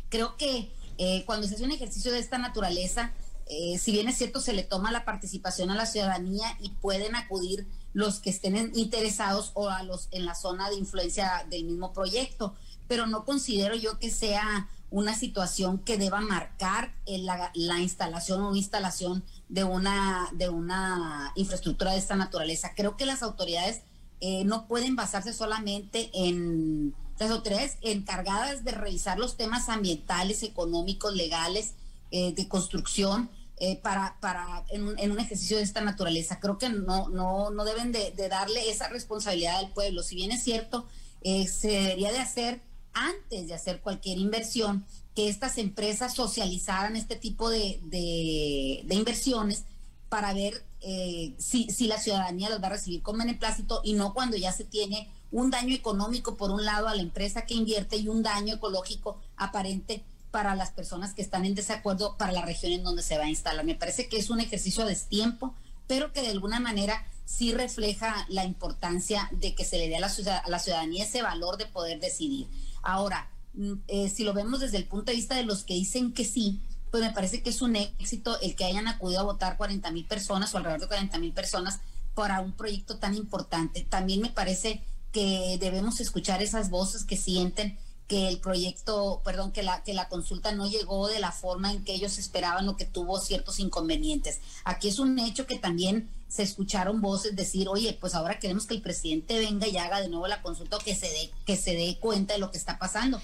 Creo 0.10 0.36
que 0.36 0.70
eh, 0.98 1.24
cuando 1.26 1.48
se 1.48 1.56
hace 1.56 1.64
un 1.64 1.72
ejercicio 1.72 2.12
de 2.12 2.20
esta 2.20 2.38
naturaleza, 2.38 3.14
eh, 3.48 3.78
si 3.78 3.94
bien 3.94 4.10
es 4.10 4.18
cierto, 4.18 4.42
se 4.42 4.52
le 4.52 4.64
toma 4.64 4.92
la 4.92 5.06
participación 5.06 5.70
a 5.72 5.76
la 5.76 5.86
ciudadanía 5.86 6.58
y 6.60 6.72
pueden 6.72 7.16
acudir 7.16 7.70
los 7.94 8.20
que 8.20 8.32
estén 8.32 8.74
interesados 8.76 9.52
o 9.54 9.70
a 9.70 9.82
los 9.84 10.10
en 10.12 10.26
la 10.26 10.36
zona 10.36 10.70
de 10.70 10.76
influencia 10.76 11.46
del 11.50 11.64
mismo 11.64 11.94
proyecto, 11.94 12.54
pero 12.88 13.08
no 13.08 13.26
considero 13.26 13.76
yo 13.76 14.00
que 14.00 14.10
sea 14.10 14.70
una 14.92 15.16
situación 15.16 15.80
que 15.80 15.98
deba 15.98 16.22
marcar 16.22 16.94
la, 17.06 17.52
la, 17.54 17.80
instalación 17.80 18.42
o 18.42 18.56
instalación 18.56 19.24
de 19.50 19.64
una, 19.64 20.30
de 20.34 20.50
una 20.50 21.34
infraestructura 21.36 21.92
de 21.92 21.98
esta 21.98 22.16
naturaleza. 22.16 22.72
Creo 22.76 22.96
que 22.96 23.06
las 23.06 23.24
autoridades 23.24 23.82
eh, 24.22 24.44
no 24.46 24.68
pueden 24.68 24.96
basarse 24.96 25.34
solamente 25.34 26.10
en 26.14 26.96
las 27.20 27.30
autoridades 27.32 27.78
encargadas 27.82 28.64
de 28.64 28.72
revisar 28.72 29.20
los 29.20 29.38
temas 29.38 29.70
ambientales, 29.70 30.44
económicos, 30.44 31.14
legales, 31.14 31.74
eh, 32.12 32.34
de 32.34 32.48
construcción, 32.48 33.30
eh, 33.58 33.78
para, 33.78 34.18
para 34.20 34.66
en 34.70 34.88
un, 34.88 35.00
en, 35.00 35.12
un, 35.12 35.20
ejercicio 35.20 35.58
de 35.58 35.64
esta 35.64 35.82
naturaleza. 35.82 36.40
Creo 36.40 36.58
que 36.58 36.70
no, 36.70 37.10
no, 37.10 37.52
no 37.52 37.66
deben 37.66 37.92
de, 37.92 38.12
de 38.12 38.30
darle 38.30 38.70
esa 38.70 38.90
responsabilidad 38.90 39.58
al 39.58 39.72
pueblo. 39.72 40.04
Si 40.04 40.16
bien 40.16 40.32
es 40.32 40.44
cierto, 40.44 40.86
se 41.24 41.68
debería 41.68 42.12
de 42.12 42.20
hacer 42.20 42.62
antes 42.96 43.48
de 43.48 43.54
hacer 43.54 43.82
cualquier 43.82 44.18
inversión, 44.18 44.86
que 45.14 45.30
estas 45.30 45.58
empresas 45.60 46.16
socializaran 46.16 46.96
este 46.96 47.16
tipo 47.16 47.50
de, 47.50 47.80
de, 47.84 48.96
inversiones 48.96 49.64
para 50.10 50.34
ver 50.34 50.64
eh, 50.82 51.34
si, 51.38 51.70
si, 51.70 51.88
la 51.88 52.00
ciudadanía 52.00 52.50
los 52.50 52.62
va 52.62 52.68
a 52.68 52.72
recibir 52.72 53.02
con 53.02 53.18
beneplácito 53.18 53.82
y 53.84 53.94
no 53.94 54.14
cuando 54.14 54.38
ya 54.38 54.52
se 54.52 54.66
tiene 54.66 55.10
un 55.32 55.52
daño 55.52 55.76
económico 55.76 56.36
por 56.36 56.52
un 56.52 56.66
lado 56.66 56.88
a 56.88 56.96
la 56.96 57.02
empresa 57.02 57.46
que 57.46 57.54
invierte 57.54 57.98
y 57.98 58.08
un 58.08 58.24
daño 58.24 58.56
ecológico 58.56 59.20
aparente 59.38 60.04
para 60.32 60.56
las 60.56 60.72
personas 60.72 61.14
que 61.14 61.22
están 61.22 61.46
en 61.46 61.56
desacuerdo 61.56 62.18
para 62.18 62.34
la 62.34 62.46
región 62.46 62.74
en 62.74 62.84
donde 62.84 63.04
se 63.04 63.18
va 63.18 63.24
a 63.24 63.30
instalar. 63.30 63.64
Me 63.64 63.76
parece 63.76 64.10
que 64.10 64.18
es 64.18 64.30
un 64.30 64.42
ejercicio 64.42 64.84
a 64.84 64.88
destiempo, 64.88 65.54
pero 65.88 66.12
que 66.12 66.22
de 66.22 66.30
alguna 66.30 66.60
manera 66.60 67.06
sí 67.26 67.54
refleja 67.54 68.26
la 68.30 68.44
importancia 68.44 69.30
de 69.32 69.56
que 69.56 69.66
se 69.66 69.78
le 69.78 69.88
dé 69.88 69.96
a 69.96 70.02
la, 70.02 70.08
a 70.44 70.50
la 70.50 70.60
ciudadanía 70.60 71.06
ese 71.06 71.22
valor 71.22 71.58
de 71.58 71.66
poder 71.66 72.00
decidir. 72.00 72.48
Ahora, 72.86 73.30
Mm, 73.56 73.74
eh, 73.88 74.10
si 74.10 74.24
lo 74.24 74.34
vemos 74.34 74.60
desde 74.60 74.78
el 74.78 74.86
punto 74.86 75.12
de 75.12 75.16
vista 75.16 75.36
de 75.36 75.44
los 75.44 75.64
que 75.64 75.74
dicen 75.74 76.14
que 76.14 76.26
sí, 76.26 76.60
pues 76.92 77.04
me 77.04 77.12
parece 77.12 77.42
que 77.42 77.50
es 77.50 77.62
un 77.62 77.76
éxito 77.76 78.40
el 78.42 78.56
que 78.56 78.66
hayan 78.66 78.88
acudido 78.88 79.22
a 79.22 79.24
votar 79.24 79.58
40 79.58 79.92
mil 79.92 80.06
personas 80.06 80.54
o 80.54 80.58
alrededor 80.58 80.82
de 80.82 80.88
40 80.88 81.18
mil 81.20 81.34
personas 81.34 81.80
para 82.14 82.42
un 82.42 82.54
proyecto 82.54 82.98
tan 82.98 83.16
importante. 83.16 83.86
También 83.90 84.22
me 84.22 84.30
parece 84.30 84.84
que 85.12 85.58
debemos 85.60 86.00
escuchar 86.00 86.42
esas 86.42 86.70
voces 86.70 87.06
que 87.06 87.18
sienten 87.18 87.78
que 88.08 88.28
el 88.28 88.40
proyecto, 88.40 89.22
perdón, 89.26 89.52
que 89.52 89.64
la, 89.64 89.82
que 89.84 89.94
la 89.94 90.10
consulta 90.10 90.52
no 90.52 90.68
llegó 90.70 91.08
de 91.08 91.20
la 91.20 91.32
forma 91.32 91.72
en 91.72 91.84
que 91.84 91.94
ellos 91.94 92.18
esperaban 92.18 92.68
o 92.70 92.78
que 92.78 92.86
tuvo 92.86 93.20
ciertos 93.20 93.60
inconvenientes. 93.60 94.40
Aquí 94.64 94.90
es 94.90 95.00
un 95.00 95.18
hecho 95.18 95.48
que 95.48 95.58
también 95.58 96.10
se 96.28 96.44
escucharon 96.44 97.02
voces 97.02 97.36
decir, 97.36 97.70
oye, 97.70 97.98
pues 98.00 98.16
ahora 98.16 98.40
queremos 98.40 98.66
que 98.66 98.74
el 98.74 98.82
presidente 98.82 99.38
venga 99.40 99.68
y 99.68 99.78
haga 99.78 100.02
de 100.02 100.10
nuevo 100.10 100.28
la 100.28 100.42
consulta 100.42 100.78
que 100.84 100.96
se 100.96 101.08
dé, 101.08 101.32
que 101.46 101.56
se 101.56 101.74
dé 101.74 101.98
cuenta 102.00 102.34
de 102.34 102.40
lo 102.40 102.52
que 102.52 102.58
está 102.58 102.78
pasando. 102.78 103.22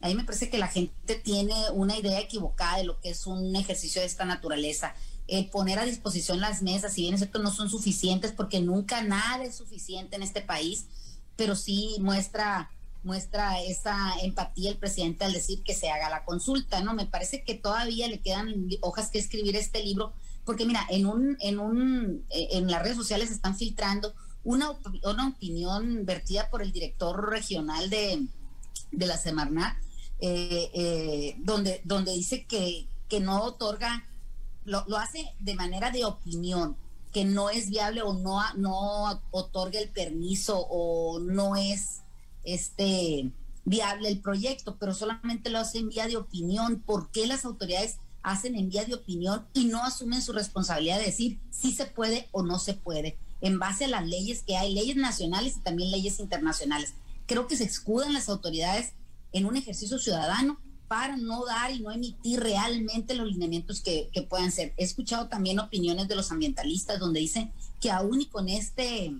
A 0.00 0.08
mí 0.08 0.14
me 0.14 0.24
parece 0.24 0.50
que 0.50 0.58
la 0.58 0.68
gente 0.68 1.14
tiene 1.16 1.54
una 1.72 1.96
idea 1.96 2.20
equivocada 2.20 2.78
de 2.78 2.84
lo 2.84 3.00
que 3.00 3.10
es 3.10 3.26
un 3.26 3.56
ejercicio 3.56 4.00
de 4.00 4.06
esta 4.06 4.24
naturaleza. 4.24 4.94
El 5.26 5.48
poner 5.48 5.78
a 5.78 5.84
disposición 5.84 6.40
las 6.40 6.62
mesas, 6.62 6.92
si 6.92 7.02
bien 7.02 7.14
es 7.14 7.20
cierto, 7.20 7.38
no 7.38 7.50
son 7.50 7.70
suficientes 7.70 8.32
porque 8.32 8.60
nunca 8.60 9.02
nada 9.02 9.44
es 9.44 9.56
suficiente 9.56 10.16
en 10.16 10.22
este 10.22 10.42
país, 10.42 10.86
pero 11.36 11.56
sí 11.56 11.96
muestra 12.00 12.70
muestra 13.04 13.60
esa 13.60 14.14
empatía 14.22 14.70
el 14.70 14.78
presidente 14.78 15.24
al 15.24 15.32
decir 15.32 15.62
que 15.62 15.74
se 15.74 15.90
haga 15.90 16.08
la 16.08 16.24
consulta, 16.24 16.80
¿no? 16.80 16.94
Me 16.94 17.06
parece 17.06 17.44
que 17.44 17.54
todavía 17.54 18.08
le 18.08 18.20
quedan 18.20 18.66
hojas 18.80 19.10
que 19.10 19.18
escribir 19.18 19.56
este 19.56 19.84
libro, 19.84 20.14
porque 20.44 20.66
mira, 20.66 20.86
en 20.90 21.06
un, 21.06 21.36
en 21.40 21.58
un, 21.58 22.24
eh, 22.30 22.48
en 22.52 22.70
las 22.70 22.82
redes 22.82 22.96
sociales 22.96 23.30
están 23.30 23.56
filtrando 23.56 24.14
una, 24.44 24.70
una 25.04 25.28
opinión 25.28 26.04
vertida 26.04 26.50
por 26.50 26.62
el 26.62 26.72
director 26.72 27.30
regional 27.30 27.88
de, 27.88 28.26
de 28.92 29.06
la 29.06 29.16
Semarnat, 29.16 29.76
eh, 30.20 30.70
eh, 30.74 31.36
donde, 31.38 31.80
donde 31.84 32.12
dice 32.12 32.44
que, 32.44 32.86
que 33.08 33.20
no 33.20 33.42
otorga, 33.42 34.06
lo, 34.64 34.84
lo, 34.86 34.98
hace 34.98 35.34
de 35.40 35.54
manera 35.54 35.90
de 35.90 36.04
opinión, 36.04 36.76
que 37.12 37.24
no 37.24 37.48
es 37.48 37.70
viable 37.70 38.02
o 38.02 38.12
no, 38.14 38.40
no 38.56 39.22
otorga 39.30 39.78
el 39.78 39.88
permiso 39.88 40.58
o 40.58 41.20
no 41.20 41.56
es 41.56 42.02
este 42.44 43.30
viable 43.64 44.08
el 44.08 44.20
proyecto, 44.20 44.76
pero 44.78 44.92
solamente 44.92 45.48
lo 45.48 45.58
hace 45.58 45.78
en 45.78 45.88
vía 45.88 46.06
de 46.06 46.16
opinión. 46.16 46.80
¿Por 46.80 47.10
qué 47.10 47.26
las 47.26 47.44
autoridades 47.44 47.98
hacen 48.24 48.56
en 48.56 48.68
vía 48.68 48.84
de 48.84 48.94
opinión 48.94 49.46
y 49.54 49.66
no 49.66 49.84
asumen 49.84 50.22
su 50.22 50.32
responsabilidad 50.32 50.98
de 50.98 51.06
decir 51.06 51.38
si 51.50 51.72
se 51.72 51.84
puede 51.84 52.28
o 52.32 52.42
no 52.42 52.58
se 52.58 52.74
puede, 52.74 53.16
en 53.40 53.60
base 53.60 53.84
a 53.84 53.88
las 53.88 54.06
leyes 54.06 54.42
que 54.42 54.56
hay, 54.56 54.74
leyes 54.74 54.96
nacionales 54.96 55.56
y 55.56 55.60
también 55.60 55.92
leyes 55.92 56.18
internacionales? 56.18 56.94
Creo 57.26 57.46
que 57.46 57.56
se 57.56 57.64
escudan 57.64 58.12
las 58.12 58.28
autoridades 58.28 58.94
en 59.32 59.46
un 59.46 59.56
ejercicio 59.56 59.98
ciudadano 59.98 60.58
para 60.88 61.16
no 61.16 61.44
dar 61.44 61.70
y 61.70 61.80
no 61.80 61.92
emitir 61.92 62.40
realmente 62.40 63.14
los 63.14 63.28
lineamientos 63.28 63.80
que, 63.80 64.08
que 64.12 64.22
puedan 64.22 64.50
ser. 64.50 64.74
He 64.76 64.84
escuchado 64.84 65.28
también 65.28 65.60
opiniones 65.60 66.08
de 66.08 66.16
los 66.16 66.32
ambientalistas 66.32 66.98
donde 66.98 67.20
dicen 67.20 67.52
que 67.80 67.90
aún 67.90 68.22
y 68.22 68.26
con 68.26 68.48
este 68.48 69.14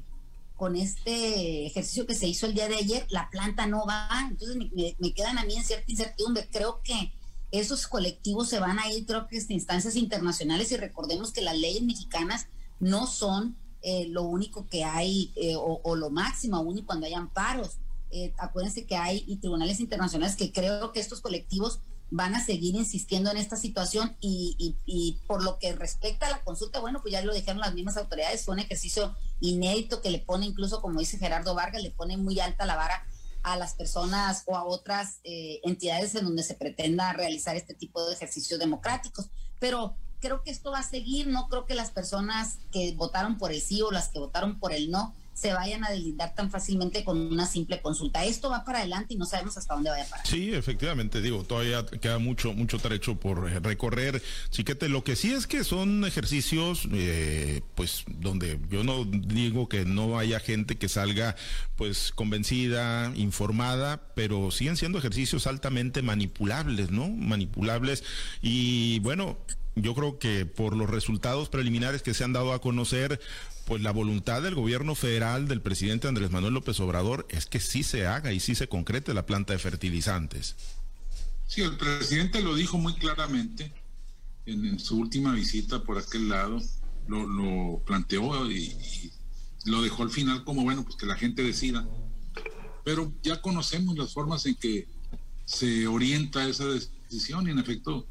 con 0.56 0.76
este 0.76 1.66
ejercicio 1.66 2.06
que 2.06 2.14
se 2.14 2.28
hizo 2.28 2.46
el 2.46 2.54
día 2.54 2.68
de 2.68 2.76
ayer, 2.76 3.06
la 3.10 3.28
planta 3.28 3.66
no 3.66 3.84
va, 3.86 4.08
entonces 4.30 4.56
me, 4.56 5.12
quedan 5.12 5.38
a 5.38 5.44
mí 5.44 5.56
en 5.56 5.64
cierta 5.64 5.90
incertidumbre. 5.90 6.48
Creo 6.50 6.80
que 6.82 7.12
esos 7.60 7.86
colectivos 7.86 8.48
se 8.48 8.58
van 8.58 8.78
a 8.78 8.90
ir, 8.92 9.06
creo 9.06 9.28
que 9.28 9.38
a 9.38 9.52
instancias 9.52 9.96
internacionales 9.96 10.72
y 10.72 10.76
recordemos 10.76 11.32
que 11.32 11.40
las 11.40 11.56
leyes 11.56 11.82
mexicanas 11.82 12.48
no 12.80 13.06
son 13.06 13.56
eh, 13.82 14.06
lo 14.08 14.22
único 14.22 14.66
que 14.66 14.82
hay 14.82 15.32
eh, 15.36 15.54
o, 15.56 15.94
lo 15.94 16.10
máximo, 16.10 16.56
aún 16.56 16.82
cuando 16.82 17.06
hay 17.06 17.14
amparos. 17.14 17.78
Eh, 18.10 18.32
acuérdense 18.38 18.86
que 18.86 18.96
hay 18.96 19.20
tribunales 19.36 19.80
internacionales 19.80 20.36
que 20.36 20.52
creo 20.52 20.92
que 20.92 21.00
estos 21.00 21.20
colectivos 21.20 21.80
van 22.10 22.34
a 22.34 22.44
seguir 22.44 22.74
insistiendo 22.74 23.30
en 23.30 23.36
esta 23.36 23.56
situación 23.56 24.16
y, 24.20 25.16
por 25.26 25.42
lo 25.42 25.58
que 25.58 25.72
respecta 25.72 26.26
a 26.26 26.30
la 26.30 26.42
consulta, 26.42 26.80
bueno, 26.80 27.00
pues 27.02 27.12
ya 27.12 27.22
lo 27.22 27.34
dijeron 27.34 27.60
las 27.60 27.74
mismas 27.74 27.96
autoridades, 27.96 28.44
fue 28.44 28.54
un 28.54 28.60
ejercicio 28.60 29.14
inédito 29.40 30.00
que 30.00 30.10
le 30.10 30.18
pone 30.18 30.46
incluso, 30.46 30.80
como 30.80 31.00
dice 31.00 31.18
Gerardo 31.18 31.54
Vargas, 31.54 31.82
le 31.82 31.90
pone 31.90 32.16
muy 32.16 32.40
alta 32.40 32.66
la 32.66 32.76
vara 32.76 33.04
a 33.44 33.56
las 33.56 33.74
personas 33.74 34.42
o 34.46 34.56
a 34.56 34.64
otras 34.64 35.20
eh, 35.22 35.60
entidades 35.62 36.14
en 36.14 36.24
donde 36.24 36.42
se 36.42 36.54
pretenda 36.54 37.12
realizar 37.12 37.54
este 37.54 37.74
tipo 37.74 38.04
de 38.04 38.14
ejercicios 38.14 38.58
democráticos. 38.58 39.28
Pero 39.60 39.94
creo 40.18 40.42
que 40.42 40.50
esto 40.50 40.72
va 40.72 40.80
a 40.80 40.82
seguir, 40.82 41.28
no 41.28 41.48
creo 41.48 41.66
que 41.66 41.74
las 41.74 41.90
personas 41.90 42.58
que 42.72 42.92
votaron 42.96 43.38
por 43.38 43.52
el 43.52 43.60
sí 43.60 43.82
o 43.82 43.90
las 43.90 44.08
que 44.08 44.18
votaron 44.18 44.58
por 44.58 44.72
el 44.72 44.90
no 44.90 45.14
se 45.34 45.52
vayan 45.52 45.84
a 45.84 45.90
deslindar 45.90 46.34
tan 46.34 46.50
fácilmente 46.50 47.04
con 47.04 47.18
una 47.18 47.46
simple 47.46 47.80
consulta. 47.82 48.24
Esto 48.24 48.50
va 48.50 48.64
para 48.64 48.78
adelante 48.78 49.14
y 49.14 49.16
no 49.16 49.26
sabemos 49.26 49.56
hasta 49.56 49.74
dónde 49.74 49.90
vaya 49.90 50.04
a 50.04 50.08
parar. 50.08 50.26
Sí, 50.26 50.54
efectivamente, 50.54 51.20
digo, 51.20 51.42
todavía 51.44 51.84
queda 51.84 52.18
mucho, 52.18 52.52
mucho 52.52 52.78
trecho 52.78 53.16
por 53.16 53.42
recorrer. 53.62 54.22
Chiquete, 54.50 54.88
lo 54.88 55.02
que 55.02 55.16
sí 55.16 55.32
es 55.32 55.46
que 55.46 55.64
son 55.64 56.04
ejercicios, 56.04 56.88
eh, 56.92 57.62
pues, 57.74 58.04
donde 58.06 58.60
yo 58.70 58.84
no 58.84 59.04
digo 59.04 59.68
que 59.68 59.84
no 59.84 60.18
haya 60.18 60.38
gente 60.38 60.78
que 60.78 60.88
salga, 60.88 61.34
pues, 61.76 62.12
convencida, 62.12 63.12
informada, 63.16 64.00
pero 64.14 64.50
siguen 64.50 64.76
siendo 64.76 64.98
ejercicios 64.98 65.46
altamente 65.46 66.02
manipulables, 66.02 66.90
¿no? 66.90 67.08
Manipulables. 67.08 68.04
Y 68.40 69.00
bueno, 69.00 69.36
yo 69.76 69.94
creo 69.94 70.18
que 70.18 70.46
por 70.46 70.76
los 70.76 70.88
resultados 70.88 71.48
preliminares 71.48 72.02
que 72.02 72.14
se 72.14 72.24
han 72.24 72.32
dado 72.32 72.52
a 72.52 72.60
conocer, 72.60 73.20
pues 73.66 73.82
la 73.82 73.90
voluntad 73.90 74.42
del 74.42 74.54
gobierno 74.54 74.94
federal, 74.94 75.48
del 75.48 75.60
presidente 75.60 76.08
Andrés 76.08 76.30
Manuel 76.30 76.54
López 76.54 76.78
Obrador, 76.80 77.26
es 77.30 77.46
que 77.46 77.60
sí 77.60 77.82
se 77.82 78.06
haga 78.06 78.32
y 78.32 78.40
sí 78.40 78.54
se 78.54 78.68
concrete 78.68 79.14
la 79.14 79.26
planta 79.26 79.52
de 79.52 79.58
fertilizantes. 79.58 80.56
Sí, 81.46 81.62
el 81.62 81.76
presidente 81.76 82.40
lo 82.40 82.54
dijo 82.54 82.78
muy 82.78 82.94
claramente 82.94 83.72
en, 84.46 84.78
su 84.78 84.98
última 84.98 85.32
visita 85.32 85.82
por 85.82 85.98
aquel 85.98 86.28
lado, 86.28 86.60
lo, 87.08 87.82
planteó 87.84 88.50
y, 88.50 89.10
lo 89.64 89.82
dejó 89.82 90.02
al 90.02 90.10
final 90.10 90.44
como, 90.44 90.62
bueno, 90.62 90.84
pues 90.84 90.96
que 90.96 91.06
la 91.06 91.16
gente 91.16 91.42
decida. 91.42 91.86
Pero 92.84 93.12
ya 93.22 93.40
conocemos 93.40 93.96
las 93.96 94.12
formas 94.12 94.44
en 94.46 94.54
que 94.56 94.86
se 95.46 95.86
orienta 95.86 96.46
esa 96.46 96.66
decisión 96.66 97.48
y 97.48 97.50
en 97.50 97.58
efecto 97.58 98.06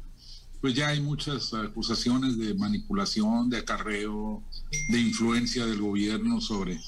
pues 0.64 0.72
ya 0.72 0.88
hay 0.88 1.00
muchas 1.02 1.52
acusaciones 1.52 2.38
de 2.38 2.54
manipulación, 2.54 3.50
de 3.50 3.58
acarreo, 3.58 4.42
de 4.88 4.98
influencia 4.98 5.66
del 5.66 5.82
gobierno 5.82 6.40
sobre, 6.40 6.80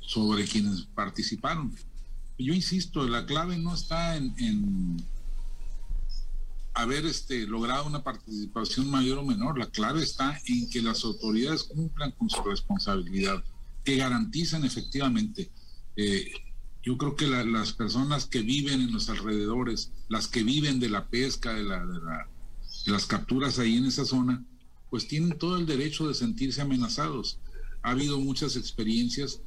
sobre 0.00 0.44
quienes 0.44 0.82
participaron. 0.82 1.74
Yo 2.38 2.52
insisto, 2.52 3.08
la 3.08 3.24
clave 3.24 3.56
no 3.56 3.72
está 3.72 4.16
en, 4.16 5.02
haber 6.74 7.06
este, 7.06 7.46
logrado 7.46 7.86
una 7.86 8.04
participación 8.04 8.90
mayor 8.90 9.16
o 9.16 9.24
menor, 9.24 9.58
la 9.58 9.70
clave 9.70 10.02
está 10.02 10.38
en 10.44 10.68
que 10.68 10.82
las 10.82 11.02
autoridades 11.02 11.64
cumplan 11.64 12.10
con 12.18 12.28
su 12.28 12.42
responsabilidad, 12.42 13.42
que 13.82 13.96
garantizan 13.96 14.66
efectivamente. 14.66 15.50
Eh, 15.96 16.32
yo 16.82 16.98
creo 16.98 17.16
que 17.16 17.26
las 17.26 17.72
personas 17.72 18.26
que 18.26 18.42
viven 18.42 18.82
en 18.82 18.92
los 18.92 19.08
alrededores, 19.08 19.90
las 20.10 20.28
que 20.28 20.42
viven 20.42 20.78
de 20.80 20.90
la 20.90 21.06
pesca, 21.06 21.54
de 21.54 21.64
la, 21.64 21.78
de 21.86 21.98
la 22.02 22.28
las 22.86 23.06
capturas 23.06 23.58
ahí 23.58 23.76
en 23.76 23.86
esa 23.86 24.04
zona, 24.04 24.44
pues 24.90 25.08
tienen 25.08 25.38
todo 25.38 25.56
el 25.56 25.66
derecho 25.66 26.08
de 26.08 26.14
sentirse 26.14 26.62
amenazados. 26.62 27.38
Ha 27.82 27.90
habido 27.90 28.18
muchas 28.20 28.56
experiencias 28.56 29.40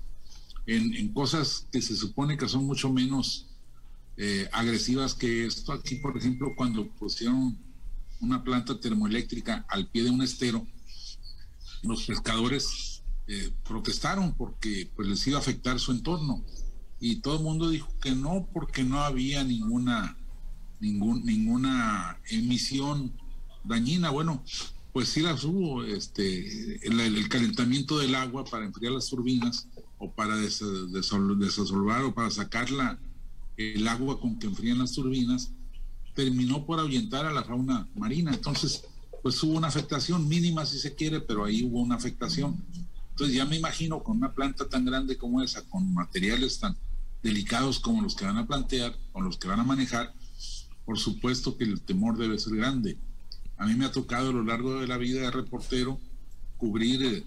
en, 0.65 1.11
cosas 1.13 1.67
que 1.71 1.81
se 1.81 1.95
supone 1.95 2.37
que 2.37 2.47
son 2.47 2.65
mucho 2.65 2.91
menos 2.91 3.47
eh, 4.17 4.47
agresivas 4.51 5.15
que 5.15 5.45
esto. 5.45 5.73
Aquí, 5.73 5.95
por 5.95 6.17
ejemplo, 6.17 6.53
cuando 6.55 6.87
pusieron 6.87 7.57
una 8.21 8.43
planta 8.43 8.79
termoeléctrica 8.79 9.65
al 9.69 9.87
pie 9.87 10.03
de 10.03 10.09
un 10.11 10.21
estero, 10.21 10.67
los 11.81 12.03
pescadores 12.05 13.03
eh, 13.27 13.51
protestaron 13.67 14.33
porque 14.35 14.91
pues, 14.95 15.07
les 15.07 15.25
iba 15.27 15.37
a 15.37 15.41
afectar 15.41 15.79
su 15.79 15.91
entorno. 15.91 16.43
Y 16.99 17.17
todo 17.17 17.37
el 17.37 17.43
mundo 17.43 17.69
dijo 17.69 17.87
que 18.01 18.11
no, 18.11 18.47
porque 18.53 18.83
no 18.83 18.99
había 19.01 19.43
ninguna, 19.43 20.17
ninguna 20.79 22.19
emisión 22.29 23.13
dañina, 23.63 24.09
bueno, 24.09 24.43
pues 24.93 25.09
sí 25.09 25.21
las 25.21 25.43
hubo, 25.43 25.83
este, 25.83 26.85
el, 26.85 27.29
calentamiento 27.29 27.99
del 27.99 28.15
agua 28.15 28.43
para 28.43 28.65
enfriar 28.65 28.93
las 28.93 29.07
turbinas 29.09 29.67
o 29.97 30.11
para 30.11 30.35
desasolvar 30.37 32.03
o 32.03 32.13
para 32.13 32.31
sacarla 32.31 32.99
el 33.57 33.87
agua 33.87 34.19
con 34.19 34.39
que 34.39 34.47
enfrían 34.47 34.79
las 34.79 34.93
turbinas, 34.93 35.51
terminó 36.15 36.65
por 36.65 36.79
ahuyentar 36.79 37.25
a 37.25 37.33
la 37.33 37.43
fauna 37.43 37.87
marina. 37.95 38.33
Entonces, 38.33 38.83
pues 39.21 39.41
hubo 39.43 39.57
una 39.57 39.67
afectación 39.67 40.27
mínima 40.27 40.65
si 40.65 40.79
se 40.79 40.95
quiere, 40.95 41.19
pero 41.19 41.43
ahí 41.43 41.63
hubo 41.63 41.81
una 41.81 41.95
afectación. 41.95 42.63
Entonces 43.11 43.35
ya 43.35 43.45
me 43.45 43.57
imagino 43.57 44.01
con 44.01 44.17
una 44.17 44.33
planta 44.33 44.67
tan 44.69 44.85
grande 44.85 45.17
como 45.17 45.41
esa, 45.41 45.61
con 45.69 45.93
materiales 45.93 46.59
tan 46.59 46.77
delicados 47.21 47.79
como 47.79 48.01
los 48.01 48.15
que 48.15 48.25
van 48.25 48.37
a 48.37 48.47
plantear, 48.47 48.97
con 49.11 49.25
los 49.25 49.37
que 49.37 49.49
van 49.49 49.59
a 49.59 49.65
manejar, 49.65 50.13
por 50.85 50.97
supuesto 50.97 51.57
que 51.57 51.65
el 51.65 51.81
temor 51.81 52.17
debe 52.17 52.39
ser 52.39 52.55
grande. 52.55 52.97
A 53.59 53.65
mí 53.65 53.75
me 53.75 53.85
ha 53.85 53.91
tocado 53.91 54.29
a 54.29 54.33
lo 54.33 54.43
largo 54.43 54.79
de 54.79 54.87
la 54.87 54.97
vida 54.97 55.21
de 55.21 55.31
reportero 55.31 55.99
cubrir 56.57 57.03
eh, 57.03 57.25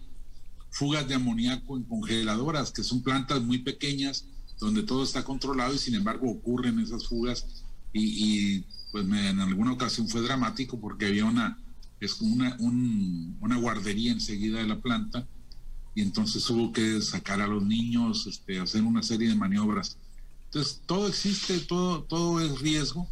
fugas 0.70 1.06
de 1.06 1.14
amoníaco 1.14 1.76
en 1.76 1.84
congeladoras, 1.84 2.72
que 2.72 2.82
son 2.82 3.02
plantas 3.02 3.42
muy 3.42 3.58
pequeñas 3.58 4.24
donde 4.58 4.82
todo 4.82 5.02
está 5.02 5.24
controlado 5.24 5.74
y 5.74 5.78
sin 5.78 5.94
embargo 5.94 6.30
ocurren 6.30 6.78
esas 6.78 7.06
fugas 7.06 7.64
y, 7.92 8.60
pues 8.90 9.04
en 9.04 9.40
alguna 9.40 9.72
ocasión 9.72 10.08
fue 10.08 10.22
dramático 10.22 10.80
porque 10.80 11.06
había 11.06 11.26
una, 11.26 11.58
es 12.00 12.20
una, 12.22 12.56
una 12.58 13.56
guardería 13.56 14.12
enseguida 14.12 14.58
de 14.60 14.68
la 14.68 14.80
planta 14.80 15.26
y 15.94 16.00
entonces 16.00 16.48
hubo 16.48 16.72
que 16.72 17.02
sacar 17.02 17.42
a 17.42 17.46
los 17.46 17.62
niños, 17.62 18.26
este, 18.26 18.58
hacer 18.58 18.82
una 18.82 19.02
serie 19.02 19.28
de 19.28 19.34
maniobras. 19.34 19.98
Entonces 20.46 20.80
todo 20.86 21.08
existe, 21.08 21.60
todo, 21.60 22.04
todo 22.04 22.40
es 22.40 22.58
riesgo 22.60 23.06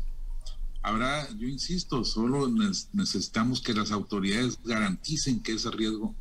Habrá, 0.82 1.28
yo 1.36 1.46
insisto, 1.46 2.04
solo 2.04 2.48
necesitamos 2.92 3.60
que 3.60 3.74
las 3.74 3.90
autoridades 3.90 4.58
garanticen 4.64 5.42
que 5.42 5.52
ese 5.52 5.70
riesgo 5.70 6.14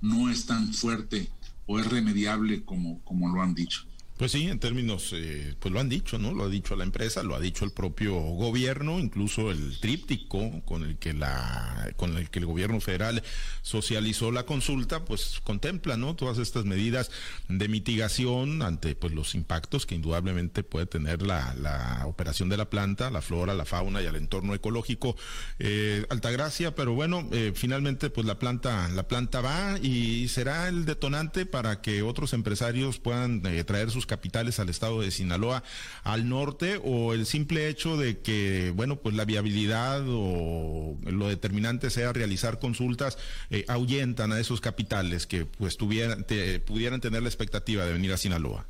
no 0.00 0.30
es 0.30 0.46
tan 0.46 0.72
fuerte 0.72 1.30
o 1.66 1.80
es 1.80 1.86
remediable 1.86 2.64
como, 2.64 3.02
como 3.04 3.28
lo 3.34 3.42
han 3.42 3.54
dicho. 3.54 3.86
Pues 4.16 4.30
sí, 4.30 4.46
en 4.46 4.60
términos, 4.60 5.10
eh, 5.12 5.56
pues 5.58 5.74
lo 5.74 5.80
han 5.80 5.88
dicho, 5.88 6.20
¿no? 6.20 6.32
Lo 6.32 6.44
ha 6.44 6.48
dicho 6.48 6.76
la 6.76 6.84
empresa, 6.84 7.24
lo 7.24 7.34
ha 7.34 7.40
dicho 7.40 7.64
el 7.64 7.72
propio 7.72 8.14
gobierno, 8.14 9.00
incluso 9.00 9.50
el 9.50 9.80
tríptico 9.80 10.62
con 10.64 10.84
el 10.84 10.98
que 10.98 11.12
la, 11.12 11.92
con 11.96 12.16
el 12.16 12.30
que 12.30 12.38
el 12.38 12.46
gobierno 12.46 12.80
federal 12.80 13.24
socializó 13.62 14.30
la 14.30 14.46
consulta, 14.46 15.04
pues 15.04 15.40
contempla, 15.42 15.96
¿no? 15.96 16.14
Todas 16.14 16.38
estas 16.38 16.64
medidas 16.64 17.10
de 17.48 17.66
mitigación 17.66 18.62
ante, 18.62 18.94
pues 18.94 19.12
los 19.12 19.34
impactos 19.34 19.84
que 19.84 19.96
indudablemente 19.96 20.62
puede 20.62 20.86
tener 20.86 21.22
la, 21.22 21.52
la 21.60 22.06
operación 22.06 22.48
de 22.48 22.56
la 22.56 22.70
planta, 22.70 23.10
la 23.10 23.20
flora, 23.20 23.52
la 23.52 23.64
fauna 23.64 24.00
y 24.00 24.06
el 24.06 24.14
entorno 24.14 24.54
ecológico. 24.54 25.16
Eh, 25.58 26.06
Altagracia, 26.08 26.76
pero 26.76 26.94
bueno, 26.94 27.28
eh, 27.32 27.50
finalmente, 27.52 28.10
pues 28.10 28.28
la 28.28 28.38
planta, 28.38 28.88
la 28.90 29.08
planta 29.08 29.40
va 29.40 29.76
y 29.82 30.28
será 30.28 30.68
el 30.68 30.84
detonante 30.84 31.46
para 31.46 31.80
que 31.80 32.02
otros 32.02 32.32
empresarios 32.32 33.00
puedan 33.00 33.42
traer 33.66 33.90
sus 33.90 34.03
capitales 34.06 34.58
al 34.58 34.68
estado 34.68 35.00
de 35.00 35.10
Sinaloa 35.10 35.62
al 36.02 36.28
norte 36.28 36.80
o 36.84 37.14
el 37.14 37.26
simple 37.26 37.68
hecho 37.68 37.96
de 37.96 38.20
que, 38.20 38.72
bueno, 38.74 38.96
pues 38.96 39.14
la 39.14 39.24
viabilidad 39.24 40.02
o 40.06 40.96
lo 41.04 41.28
determinante 41.28 41.90
sea 41.90 42.12
realizar 42.12 42.58
consultas 42.58 43.18
eh, 43.50 43.64
ahuyentan 43.68 44.32
a 44.32 44.40
esos 44.40 44.60
capitales 44.60 45.26
que 45.26 45.46
pues 45.46 45.76
tuvieran, 45.76 46.26
pudieran 46.66 47.00
tener 47.00 47.22
la 47.22 47.28
expectativa 47.28 47.84
de 47.84 47.92
venir 47.92 48.12
a 48.12 48.16
Sinaloa? 48.16 48.66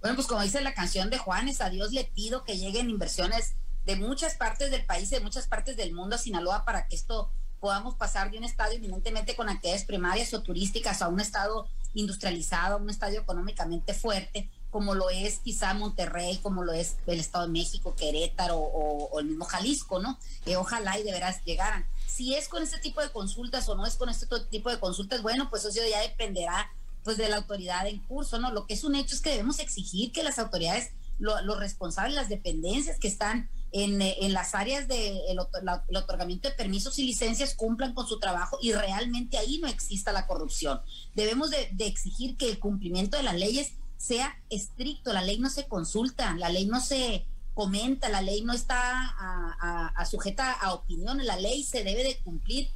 Bueno, 0.00 0.14
pues 0.14 0.26
como 0.26 0.42
dice 0.42 0.60
la 0.60 0.74
canción 0.74 1.10
de 1.10 1.18
Juanes, 1.18 1.60
a 1.60 1.70
Dios 1.70 1.92
le 1.92 2.04
pido 2.04 2.44
que 2.44 2.56
lleguen 2.56 2.88
inversiones 2.88 3.54
de 3.84 3.96
muchas 3.96 4.34
partes 4.34 4.70
del 4.70 4.84
país, 4.84 5.10
de 5.10 5.20
muchas 5.20 5.48
partes 5.48 5.76
del 5.76 5.92
mundo 5.92 6.16
a 6.16 6.18
Sinaloa 6.18 6.64
para 6.64 6.86
que 6.86 6.94
esto 6.94 7.32
podamos 7.58 7.94
pasar 7.94 8.30
de 8.30 8.38
un 8.38 8.44
estado 8.44 8.72
eminentemente 8.72 9.34
con 9.34 9.48
actividades 9.48 9.84
primarias 9.84 10.32
o 10.34 10.42
turísticas 10.42 11.02
a 11.02 11.08
un 11.08 11.20
estado 11.20 11.68
industrializado, 11.94 12.78
un 12.78 12.90
estadio 12.90 13.20
económicamente 13.20 13.94
fuerte, 13.94 14.48
como 14.70 14.94
lo 14.94 15.10
es 15.10 15.38
quizá 15.38 15.72
Monterrey, 15.74 16.38
como 16.38 16.62
lo 16.62 16.72
es 16.72 16.96
el 17.06 17.20
Estado 17.20 17.46
de 17.46 17.52
México, 17.52 17.94
Querétaro 17.96 18.58
o, 18.58 19.18
el 19.18 19.26
mismo 19.26 19.44
Jalisco, 19.44 19.98
¿no? 19.98 20.18
Eh, 20.46 20.56
ojalá 20.56 20.98
y 20.98 21.02
de 21.02 21.12
veras 21.12 21.42
llegaran. 21.44 21.86
Si 22.06 22.34
es 22.34 22.48
con 22.48 22.62
este 22.62 22.78
tipo 22.78 23.00
de 23.00 23.10
consultas 23.10 23.68
o 23.68 23.74
no 23.74 23.86
es 23.86 23.96
con 23.96 24.08
este 24.08 24.26
tipo 24.50 24.70
de 24.70 24.78
consultas, 24.78 25.22
bueno, 25.22 25.48
pues 25.50 25.64
eso 25.64 25.80
ya 25.88 26.00
dependerá 26.00 26.70
pues 27.04 27.16
de 27.16 27.28
la 27.28 27.36
autoridad 27.36 27.86
en 27.86 28.00
curso, 28.00 28.38
¿no? 28.38 28.52
Lo 28.52 28.66
que 28.66 28.74
es 28.74 28.84
un 28.84 28.94
hecho 28.94 29.14
es 29.14 29.22
que 29.22 29.30
debemos 29.30 29.60
exigir 29.60 30.12
que 30.12 30.22
las 30.22 30.38
autoridades, 30.38 30.90
los 31.18 31.58
responsables, 31.58 32.14
las 32.14 32.28
dependencias 32.28 32.98
que 32.98 33.08
están 33.08 33.48
en, 33.72 34.00
en 34.00 34.32
las 34.32 34.54
áreas 34.54 34.88
de 34.88 35.30
el, 35.30 35.38
otorgamiento 35.38 36.48
de 36.48 36.54
permisos 36.54 36.98
y 36.98 37.04
licencias 37.04 37.54
cumplan 37.54 37.94
con 37.94 38.06
su 38.06 38.18
trabajo 38.18 38.58
y 38.62 38.72
realmente 38.72 39.38
ahí 39.38 39.58
no 39.58 39.68
exista 39.68 40.12
la 40.12 40.26
corrupción. 40.26 40.80
Debemos 41.14 41.50
de, 41.50 41.68
exigir 41.80 42.36
que 42.36 42.50
el 42.50 42.58
cumplimiento 42.58 43.16
de 43.16 43.22
las 43.22 43.36
leyes 43.36 43.72
sea 43.96 44.40
estricto, 44.48 45.12
la 45.12 45.22
ley 45.22 45.38
no 45.38 45.50
se 45.50 45.66
consulta, 45.66 46.34
la 46.36 46.48
ley 46.48 46.66
no 46.66 46.80
se 46.80 47.26
comenta, 47.54 48.08
la 48.08 48.22
ley 48.22 48.42
no 48.42 48.52
está 48.52 49.14
a, 49.18 50.04
sujeta 50.06 50.52
a 50.52 50.72
opiniones, 50.72 51.26
la 51.26 51.36
ley 51.36 51.64
se 51.64 51.82
debe 51.82 52.04
de 52.04 52.18
cumplir 52.20 52.70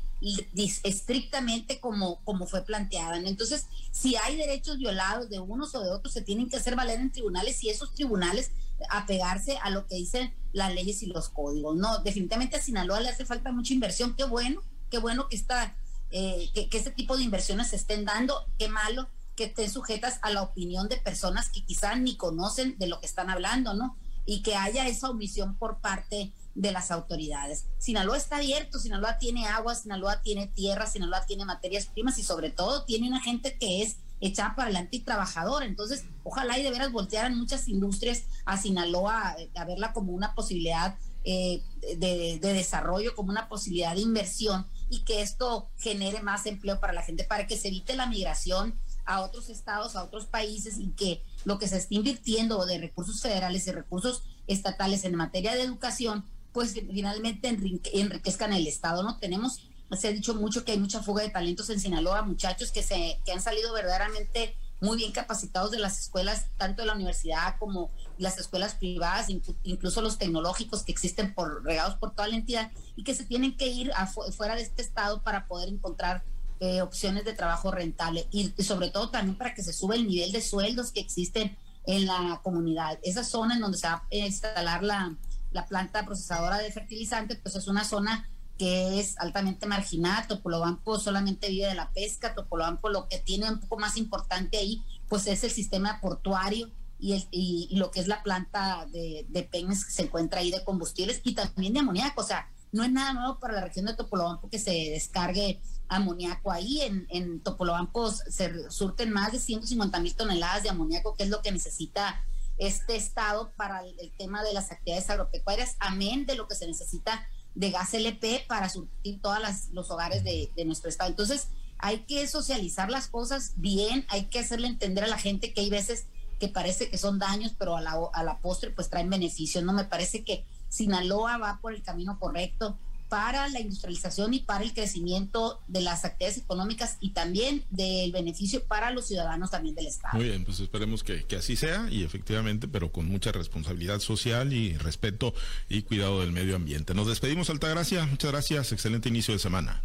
estrictamente 0.84 1.80
como, 1.80 2.22
como 2.24 2.46
fue 2.46 2.64
planteada. 2.64 3.16
Entonces, 3.16 3.66
si 3.90 4.16
hay 4.16 4.36
derechos 4.36 4.78
violados 4.78 5.28
de 5.28 5.40
unos 5.40 5.74
o 5.74 5.82
de 5.82 5.90
otros, 5.90 6.14
se 6.14 6.22
tienen 6.22 6.48
que 6.48 6.56
hacer 6.56 6.76
valer 6.76 7.00
en 7.00 7.10
tribunales 7.10 7.62
y 7.64 7.70
esos 7.70 7.94
tribunales 7.94 8.52
apegarse 8.90 9.58
a 9.62 9.70
lo 9.70 9.86
que 9.86 9.96
dicen 9.96 10.34
las 10.52 10.72
leyes 10.74 11.02
y 11.02 11.06
los 11.06 11.28
códigos. 11.28 11.76
No, 11.76 11.98
definitivamente 11.98 12.56
a 12.56 12.62
Sinaloa 12.62 13.00
le 13.00 13.08
hace 13.08 13.24
falta 13.24 13.52
mucha 13.52 13.74
inversión. 13.74 14.14
Qué 14.14 14.24
bueno, 14.24 14.62
qué 14.90 14.98
bueno 14.98 15.28
que, 15.28 15.36
está, 15.36 15.76
eh, 16.10 16.50
que, 16.52 16.68
este 16.76 16.90
tipo 16.90 17.16
de 17.16 17.24
inversiones 17.24 17.68
se 17.68 17.76
estén 17.76 18.04
dando. 18.04 18.46
Qué 18.58 18.68
malo 18.68 19.08
que 19.36 19.44
estén 19.44 19.70
sujetas 19.70 20.18
a 20.22 20.30
la 20.30 20.42
opinión 20.42 20.88
de 20.88 20.98
personas 20.98 21.48
que 21.48 21.64
quizá 21.64 21.94
ni 21.96 22.16
conocen 22.16 22.78
de 22.78 22.86
lo 22.86 23.00
que 23.00 23.06
están 23.06 23.30
hablando, 23.30 23.74
¿no? 23.74 23.96
Y 24.26 24.42
que 24.42 24.54
haya 24.54 24.86
esa 24.86 25.10
omisión 25.10 25.56
por 25.56 25.78
parte 25.78 26.32
de 26.54 26.72
las 26.72 26.90
autoridades. 26.90 27.66
Sinaloa 27.78 28.16
está 28.16 28.36
abierto, 28.36 28.78
Sinaloa 28.78 29.18
tiene 29.18 29.46
agua, 29.46 29.74
Sinaloa 29.74 30.22
tiene 30.22 30.46
tierra, 30.48 30.86
Sinaloa 30.86 31.24
tiene 31.26 31.44
materias 31.44 31.86
primas 31.86 32.18
y 32.18 32.22
sobre 32.22 32.50
todo 32.50 32.84
tiene 32.84 33.08
una 33.08 33.20
gente 33.20 33.56
que 33.58 33.82
es 33.82 33.96
echada 34.20 34.54
para 34.54 34.66
adelante 34.68 34.96
y 34.96 35.00
trabajadora. 35.00 35.66
Entonces, 35.66 36.04
ojalá 36.22 36.58
y 36.58 36.62
de 36.62 36.70
veras 36.70 36.92
voltearan 36.92 37.36
muchas 37.36 37.68
industrias 37.68 38.24
a 38.44 38.56
Sinaloa 38.56 39.34
eh, 39.38 39.50
a 39.56 39.64
verla 39.64 39.92
como 39.92 40.12
una 40.12 40.34
posibilidad 40.34 40.96
eh, 41.24 41.62
de, 41.96 42.38
de, 42.40 42.52
desarrollo, 42.52 43.14
como 43.14 43.30
una 43.30 43.48
posibilidad 43.48 43.94
de 43.94 44.00
inversión 44.00 44.66
y 44.90 45.04
que 45.04 45.22
esto 45.22 45.70
genere 45.78 46.20
más 46.20 46.46
empleo 46.46 46.80
para 46.80 46.92
la 46.92 47.02
gente, 47.02 47.24
para 47.24 47.46
que 47.46 47.56
se 47.56 47.68
evite 47.68 47.96
la 47.96 48.06
migración 48.06 48.78
a 49.04 49.20
otros 49.20 49.48
estados, 49.48 49.96
a 49.96 50.04
otros 50.04 50.26
países 50.26 50.78
y 50.78 50.90
que 50.90 51.22
lo 51.44 51.58
que 51.58 51.68
se 51.68 51.76
está 51.76 51.94
invirtiendo 51.94 52.64
de 52.66 52.78
recursos 52.78 53.20
federales 53.20 53.66
y 53.66 53.72
recursos 53.72 54.22
estatales 54.46 55.04
en 55.04 55.14
materia 55.14 55.54
de 55.54 55.62
educación, 55.62 56.24
pues 56.52 56.74
finalmente 56.74 57.48
enriquezcan 57.48 58.52
el 58.52 58.66
estado, 58.66 59.02
¿no? 59.02 59.18
Tenemos, 59.18 59.68
se 59.92 60.08
ha 60.08 60.12
dicho 60.12 60.34
mucho 60.34 60.64
que 60.64 60.72
hay 60.72 60.78
mucha 60.78 61.02
fuga 61.02 61.22
de 61.22 61.30
talentos 61.30 61.70
en 61.70 61.80
Sinaloa, 61.80 62.22
muchachos 62.22 62.70
que 62.70 62.82
se 62.82 63.20
que 63.24 63.32
han 63.32 63.40
salido 63.40 63.72
verdaderamente 63.72 64.56
muy 64.82 64.96
bien 64.96 65.12
capacitados 65.12 65.70
de 65.70 65.78
las 65.78 66.00
escuelas, 66.00 66.46
tanto 66.58 66.82
de 66.82 66.86
la 66.86 66.94
universidad 66.94 67.56
como 67.60 67.92
las 68.18 68.36
escuelas 68.38 68.74
privadas, 68.74 69.28
incluso 69.62 70.02
los 70.02 70.18
tecnológicos 70.18 70.82
que 70.82 70.90
existen 70.90 71.34
por 71.34 71.64
regados 71.64 71.94
por 71.94 72.14
toda 72.14 72.26
la 72.26 72.34
entidad 72.34 72.72
y 72.96 73.04
que 73.04 73.14
se 73.14 73.24
tienen 73.24 73.56
que 73.56 73.68
ir 73.68 73.92
fuera 74.36 74.56
de 74.56 74.62
este 74.62 74.82
estado 74.82 75.22
para 75.22 75.46
poder 75.46 75.68
encontrar 75.68 76.24
eh, 76.58 76.82
opciones 76.82 77.24
de 77.24 77.32
trabajo 77.32 77.70
rentable 77.70 78.26
y, 78.32 78.52
sobre 78.62 78.90
todo 78.90 79.08
también 79.08 79.38
para 79.38 79.54
que 79.54 79.62
se 79.62 79.72
suba 79.72 79.94
el 79.94 80.08
nivel 80.08 80.32
de 80.32 80.42
sueldos 80.42 80.90
que 80.90 81.00
existen 81.00 81.56
en 81.86 82.06
la 82.06 82.40
comunidad. 82.42 82.98
Esa 83.04 83.22
zona 83.22 83.54
en 83.54 83.60
donde 83.60 83.78
se 83.78 83.86
va 83.86 84.04
a 84.10 84.16
instalar 84.16 84.82
la, 84.82 85.16
la 85.52 85.66
planta 85.66 86.04
procesadora 86.04 86.58
de 86.58 86.72
fertilizantes, 86.72 87.38
pues 87.42 87.56
es 87.56 87.68
una 87.68 87.84
zona 87.84 88.28
que 88.58 89.00
es 89.00 89.18
altamente 89.18 89.66
marginada. 89.66 90.26
Topolobampo 90.26 90.98
solamente 90.98 91.48
vive 91.48 91.66
de 91.66 91.74
la 91.74 91.90
pesca. 91.92 92.34
Topolobampo 92.34 92.88
lo 92.88 93.08
que 93.08 93.18
tiene 93.18 93.50
un 93.50 93.60
poco 93.60 93.78
más 93.78 93.96
importante 93.96 94.58
ahí, 94.58 94.82
pues 95.08 95.26
es 95.26 95.44
el 95.44 95.50
sistema 95.50 96.00
portuario 96.00 96.70
y, 96.98 97.14
el, 97.14 97.26
y, 97.30 97.76
lo 97.76 97.90
que 97.90 98.00
es 98.00 98.08
la 98.08 98.22
planta 98.22 98.86
de, 98.92 99.26
de 99.28 99.42
penes 99.42 99.84
que 99.84 99.90
se 99.90 100.02
encuentra 100.02 100.40
ahí 100.40 100.50
de 100.50 100.64
combustibles 100.64 101.20
y 101.24 101.34
también 101.34 101.72
de 101.72 101.80
amoníaco. 101.80 102.20
O 102.20 102.24
sea, 102.24 102.48
no 102.70 102.84
es 102.84 102.92
nada 102.92 103.12
nuevo 103.12 103.38
para 103.38 103.54
la 103.54 103.62
región 103.62 103.86
de 103.86 103.94
Topolobampo 103.94 104.48
que 104.48 104.58
se 104.58 104.70
descargue 104.70 105.60
amoníaco 105.88 106.50
ahí. 106.50 106.80
En, 106.82 107.06
en 107.10 107.40
Topolobampo 107.40 108.10
se 108.10 108.70
surten 108.70 109.10
más 109.10 109.32
de 109.32 109.38
150 109.38 110.00
mil 110.00 110.14
toneladas 110.14 110.62
de 110.62 110.70
amoníaco, 110.70 111.14
que 111.14 111.24
es 111.24 111.30
lo 111.30 111.42
que 111.42 111.52
necesita 111.52 112.22
este 112.58 112.96
estado 112.96 113.52
para 113.56 113.82
el, 113.84 114.12
tema 114.16 114.42
de 114.42 114.52
las 114.52 114.70
actividades 114.70 115.10
agropecuarias, 115.10 115.76
amén 115.80 116.26
de 116.26 116.34
lo 116.34 116.48
que 116.48 116.54
se 116.54 116.66
necesita 116.66 117.26
de 117.54 117.70
gas 117.70 117.94
LP 117.94 118.44
para 118.48 118.68
surtir 118.68 119.20
todos 119.20 119.38
los 119.72 119.90
hogares 119.90 120.24
de, 120.24 120.50
nuestro 120.64 120.88
estado. 120.88 121.10
Entonces, 121.10 121.48
hay 121.78 122.04
que 122.04 122.26
socializar 122.26 122.90
las 122.90 123.08
cosas 123.08 123.54
bien, 123.56 124.06
hay 124.08 124.26
que 124.26 124.38
hacerle 124.38 124.68
entender 124.68 125.04
a 125.04 125.08
la 125.08 125.18
gente 125.18 125.52
que 125.52 125.60
hay 125.60 125.70
veces 125.70 126.06
que 126.38 126.48
parece 126.48 126.90
que 126.90 126.98
son 126.98 127.18
daños, 127.18 127.54
pero 127.58 127.76
a 127.76 127.80
la, 127.80 127.98
a 128.12 128.22
la 128.22 128.38
postre 128.38 128.70
pues 128.70 128.88
traen 128.88 129.10
beneficios. 129.10 129.64
No 129.64 129.72
me 129.72 129.84
parece 129.84 130.24
que 130.24 130.44
Sinaloa 130.68 131.38
va 131.38 131.58
por 131.60 131.74
el 131.74 131.82
camino 131.82 132.18
correcto 132.18 132.78
para 133.12 133.46
la 133.50 133.60
industrialización 133.60 134.32
y 134.32 134.38
para 134.40 134.64
el 134.64 134.72
crecimiento 134.72 135.60
de 135.68 135.82
las 135.82 136.06
actividades 136.06 136.38
económicas 136.38 136.96
y 136.98 137.10
también 137.10 137.62
del 137.68 138.10
beneficio 138.10 138.64
para 138.64 138.90
los 138.90 139.06
ciudadanos 139.06 139.50
también 139.50 139.74
del 139.74 139.86
Estado. 139.86 140.16
Muy 140.16 140.28
bien, 140.28 140.46
pues 140.46 140.60
esperemos 140.60 141.04
que, 141.04 141.26
así 141.36 141.54
sea 141.54 141.90
y 141.90 142.04
efectivamente, 142.04 142.68
pero 142.68 142.90
con 142.90 143.06
mucha 143.06 143.30
responsabilidad 143.30 143.98
social 143.98 144.54
y 144.54 144.78
respeto 144.78 145.34
y 145.68 145.82
cuidado 145.82 146.20
del 146.20 146.32
medio 146.32 146.56
ambiente. 146.56 146.94
Nos 146.94 147.06
despedimos, 147.06 147.50
Altagracia. 147.50 148.06
Muchas 148.06 148.30
gracias. 148.30 148.72
Excelente 148.72 149.10
inicio 149.10 149.34
de 149.34 149.40
semana. 149.40 149.82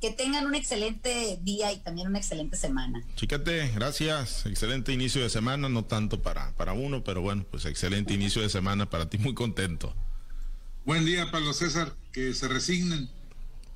Que 0.00 0.10
tengan 0.10 0.44
un 0.44 0.56
excelente 0.56 1.38
día 1.40 1.72
y 1.72 1.76
también 1.76 2.08
una 2.08 2.18
excelente 2.18 2.56
semana. 2.56 3.04
Chiquete, 3.14 3.70
gracias. 3.76 4.46
Excelente 4.46 4.92
inicio 4.92 5.22
de 5.22 5.30
semana, 5.30 5.68
no 5.68 5.84
tanto 5.84 6.22
para, 6.22 6.56
para 6.56 6.72
uno, 6.72 7.04
pero 7.04 7.22
bueno, 7.22 7.46
pues 7.48 7.66
excelente 7.66 8.14
inicio 8.14 8.42
de 8.42 8.48
semana 8.48 8.90
para 8.90 9.08
ti, 9.08 9.16
muy 9.18 9.34
contento. 9.34 9.94
Buen 10.84 11.04
día, 11.04 11.30
Pablo 11.30 11.52
César, 11.52 11.94
que 12.12 12.32
se 12.34 12.48
resignen. 12.48 13.10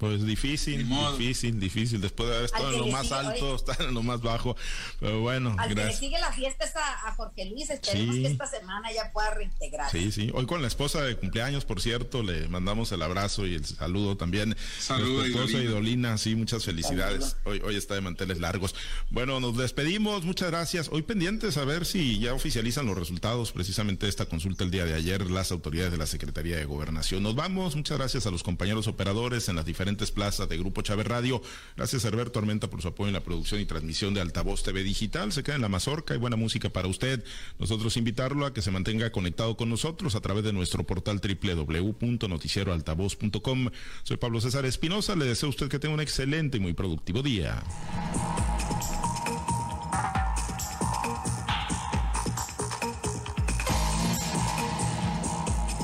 Pues 0.02 0.26
difícil, 0.26 0.84
difícil, 1.16 1.60
difícil. 1.60 2.00
Después 2.00 2.28
de 2.28 2.34
haber 2.34 2.46
estado 2.46 2.72
en 2.72 2.78
lo 2.80 2.86
más 2.88 3.12
alto, 3.12 3.54
estar 3.54 3.80
en 3.82 3.94
lo 3.94 4.02
más 4.02 4.20
bajo. 4.20 4.56
Pero 4.98 5.20
bueno, 5.20 5.54
Al 5.56 5.68
que 5.68 5.76
le 5.76 5.92
sigue 5.92 6.18
la 6.18 6.32
fiesta 6.32 6.64
es 6.64 6.74
a, 6.74 7.14
Jorge 7.14 7.44
Luis. 7.44 7.70
Esperemos 7.70 8.16
que 8.16 8.26
esta 8.26 8.48
semana 8.48 8.92
ya 8.92 9.12
pueda 9.12 9.30
reintegrar. 9.32 9.92
Sí, 9.92 10.10
sí. 10.10 10.32
Hoy 10.34 10.46
con 10.46 10.60
la 10.60 10.66
esposa 10.66 11.02
de 11.02 11.14
cumpleaños, 11.14 11.64
por 11.64 11.80
cierto, 11.80 12.24
le 12.24 12.48
mandamos 12.48 12.90
el 12.90 13.00
abrazo 13.00 13.46
y 13.46 13.54
el 13.54 13.64
saludo 13.64 14.16
también. 14.16 14.56
Saludos, 14.80 15.28
esposa 15.28 15.58
Idolina. 15.58 16.18
Sí, 16.18 16.34
muchas 16.34 16.64
felicidades. 16.64 17.36
Hoy, 17.44 17.62
hoy 17.64 17.76
está 17.76 17.94
de 17.94 18.00
manteles 18.00 18.40
largos. 18.40 18.74
Bueno, 19.08 19.38
nos 19.38 19.56
despedimos. 19.56 20.24
Muchas 20.24 20.50
gracias. 20.50 20.88
Hoy 20.90 21.02
pendientes 21.02 21.56
a 21.58 21.64
ver 21.64 21.86
si 21.86 22.18
ya 22.18 22.34
oficializan 22.34 22.86
los 22.86 22.98
resultados 22.98 23.52
precisamente 23.52 24.06
de 24.06 24.10
esta 24.10 24.26
consulta 24.26 24.64
el 24.64 24.72
día 24.72 24.84
de 24.84 24.94
ayer 24.94 25.30
las 25.30 25.52
autoridades 25.52 25.92
de 25.92 25.98
la 25.98 26.06
Secretaría 26.06 26.56
de 26.56 26.64
Gobernación. 26.64 27.22
Nos 27.22 27.36
vamos. 27.36 27.76
Muchas 27.76 27.98
gracias 27.98 28.26
a 28.26 28.32
los 28.32 28.42
compañeros 28.42 28.88
operadores 28.88 29.48
en 29.48 29.54
las 29.54 29.64
diferentes 29.64 29.91
Tiradentes 29.92 30.10
Plaza 30.10 30.46
de 30.46 30.56
Grupo 30.56 30.80
Chávez 30.82 31.06
Radio. 31.06 31.40
Gracias 31.76 32.04
Herbert 32.04 32.32
Tormenta 32.32 32.68
por 32.70 32.80
su 32.80 32.88
apoyo 32.88 33.08
en 33.08 33.14
la 33.14 33.20
producción 33.20 33.60
y 33.60 33.66
transmisión 33.66 34.14
de 34.14 34.20
Altavoz 34.20 34.62
TV 34.62 34.82
Digital. 34.82 35.32
Se 35.32 35.42
queda 35.42 35.56
en 35.56 35.62
la 35.62 35.68
mazorca 35.68 36.14
y 36.14 36.18
buena 36.18 36.36
música 36.36 36.70
para 36.70 36.88
usted. 36.88 37.22
Nosotros 37.58 37.98
invitarlo 37.98 38.46
a 38.46 38.54
que 38.54 38.62
se 38.62 38.70
mantenga 38.70 39.12
conectado 39.12 39.54
con 39.56 39.68
nosotros 39.68 40.14
a 40.14 40.20
través 40.20 40.44
de 40.44 40.52
nuestro 40.52 40.84
portal 40.84 41.20
www.noticieroaltavoz.com. 41.20 43.68
Soy 44.02 44.16
Pablo 44.16 44.40
César 44.40 44.64
Espinosa. 44.64 45.14
Le 45.14 45.26
deseo 45.26 45.48
a 45.48 45.50
usted 45.50 45.68
que 45.68 45.78
tenga 45.78 45.94
un 45.94 46.00
excelente 46.00 46.56
y 46.56 46.60
muy 46.60 46.72
productivo 46.72 47.22
día. 47.22 47.62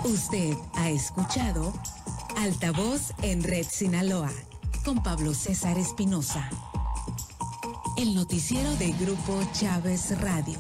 Usted 0.04 0.54
ha 0.74 0.88
escuchado 0.88 1.74
Altavoz 2.38 3.14
en 3.22 3.42
Red 3.42 3.66
Sinaloa 3.68 4.30
con 4.84 5.02
Pablo 5.02 5.34
César 5.34 5.76
Espinosa. 5.76 6.48
El 7.96 8.14
noticiero 8.14 8.76
de 8.76 8.92
Grupo 8.92 9.40
Chávez 9.52 10.16
Radio. 10.20 10.56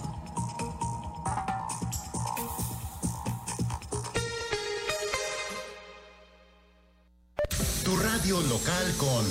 Tu 7.84 7.96
radio 7.96 8.40
local 8.40 8.94
con 8.98 9.24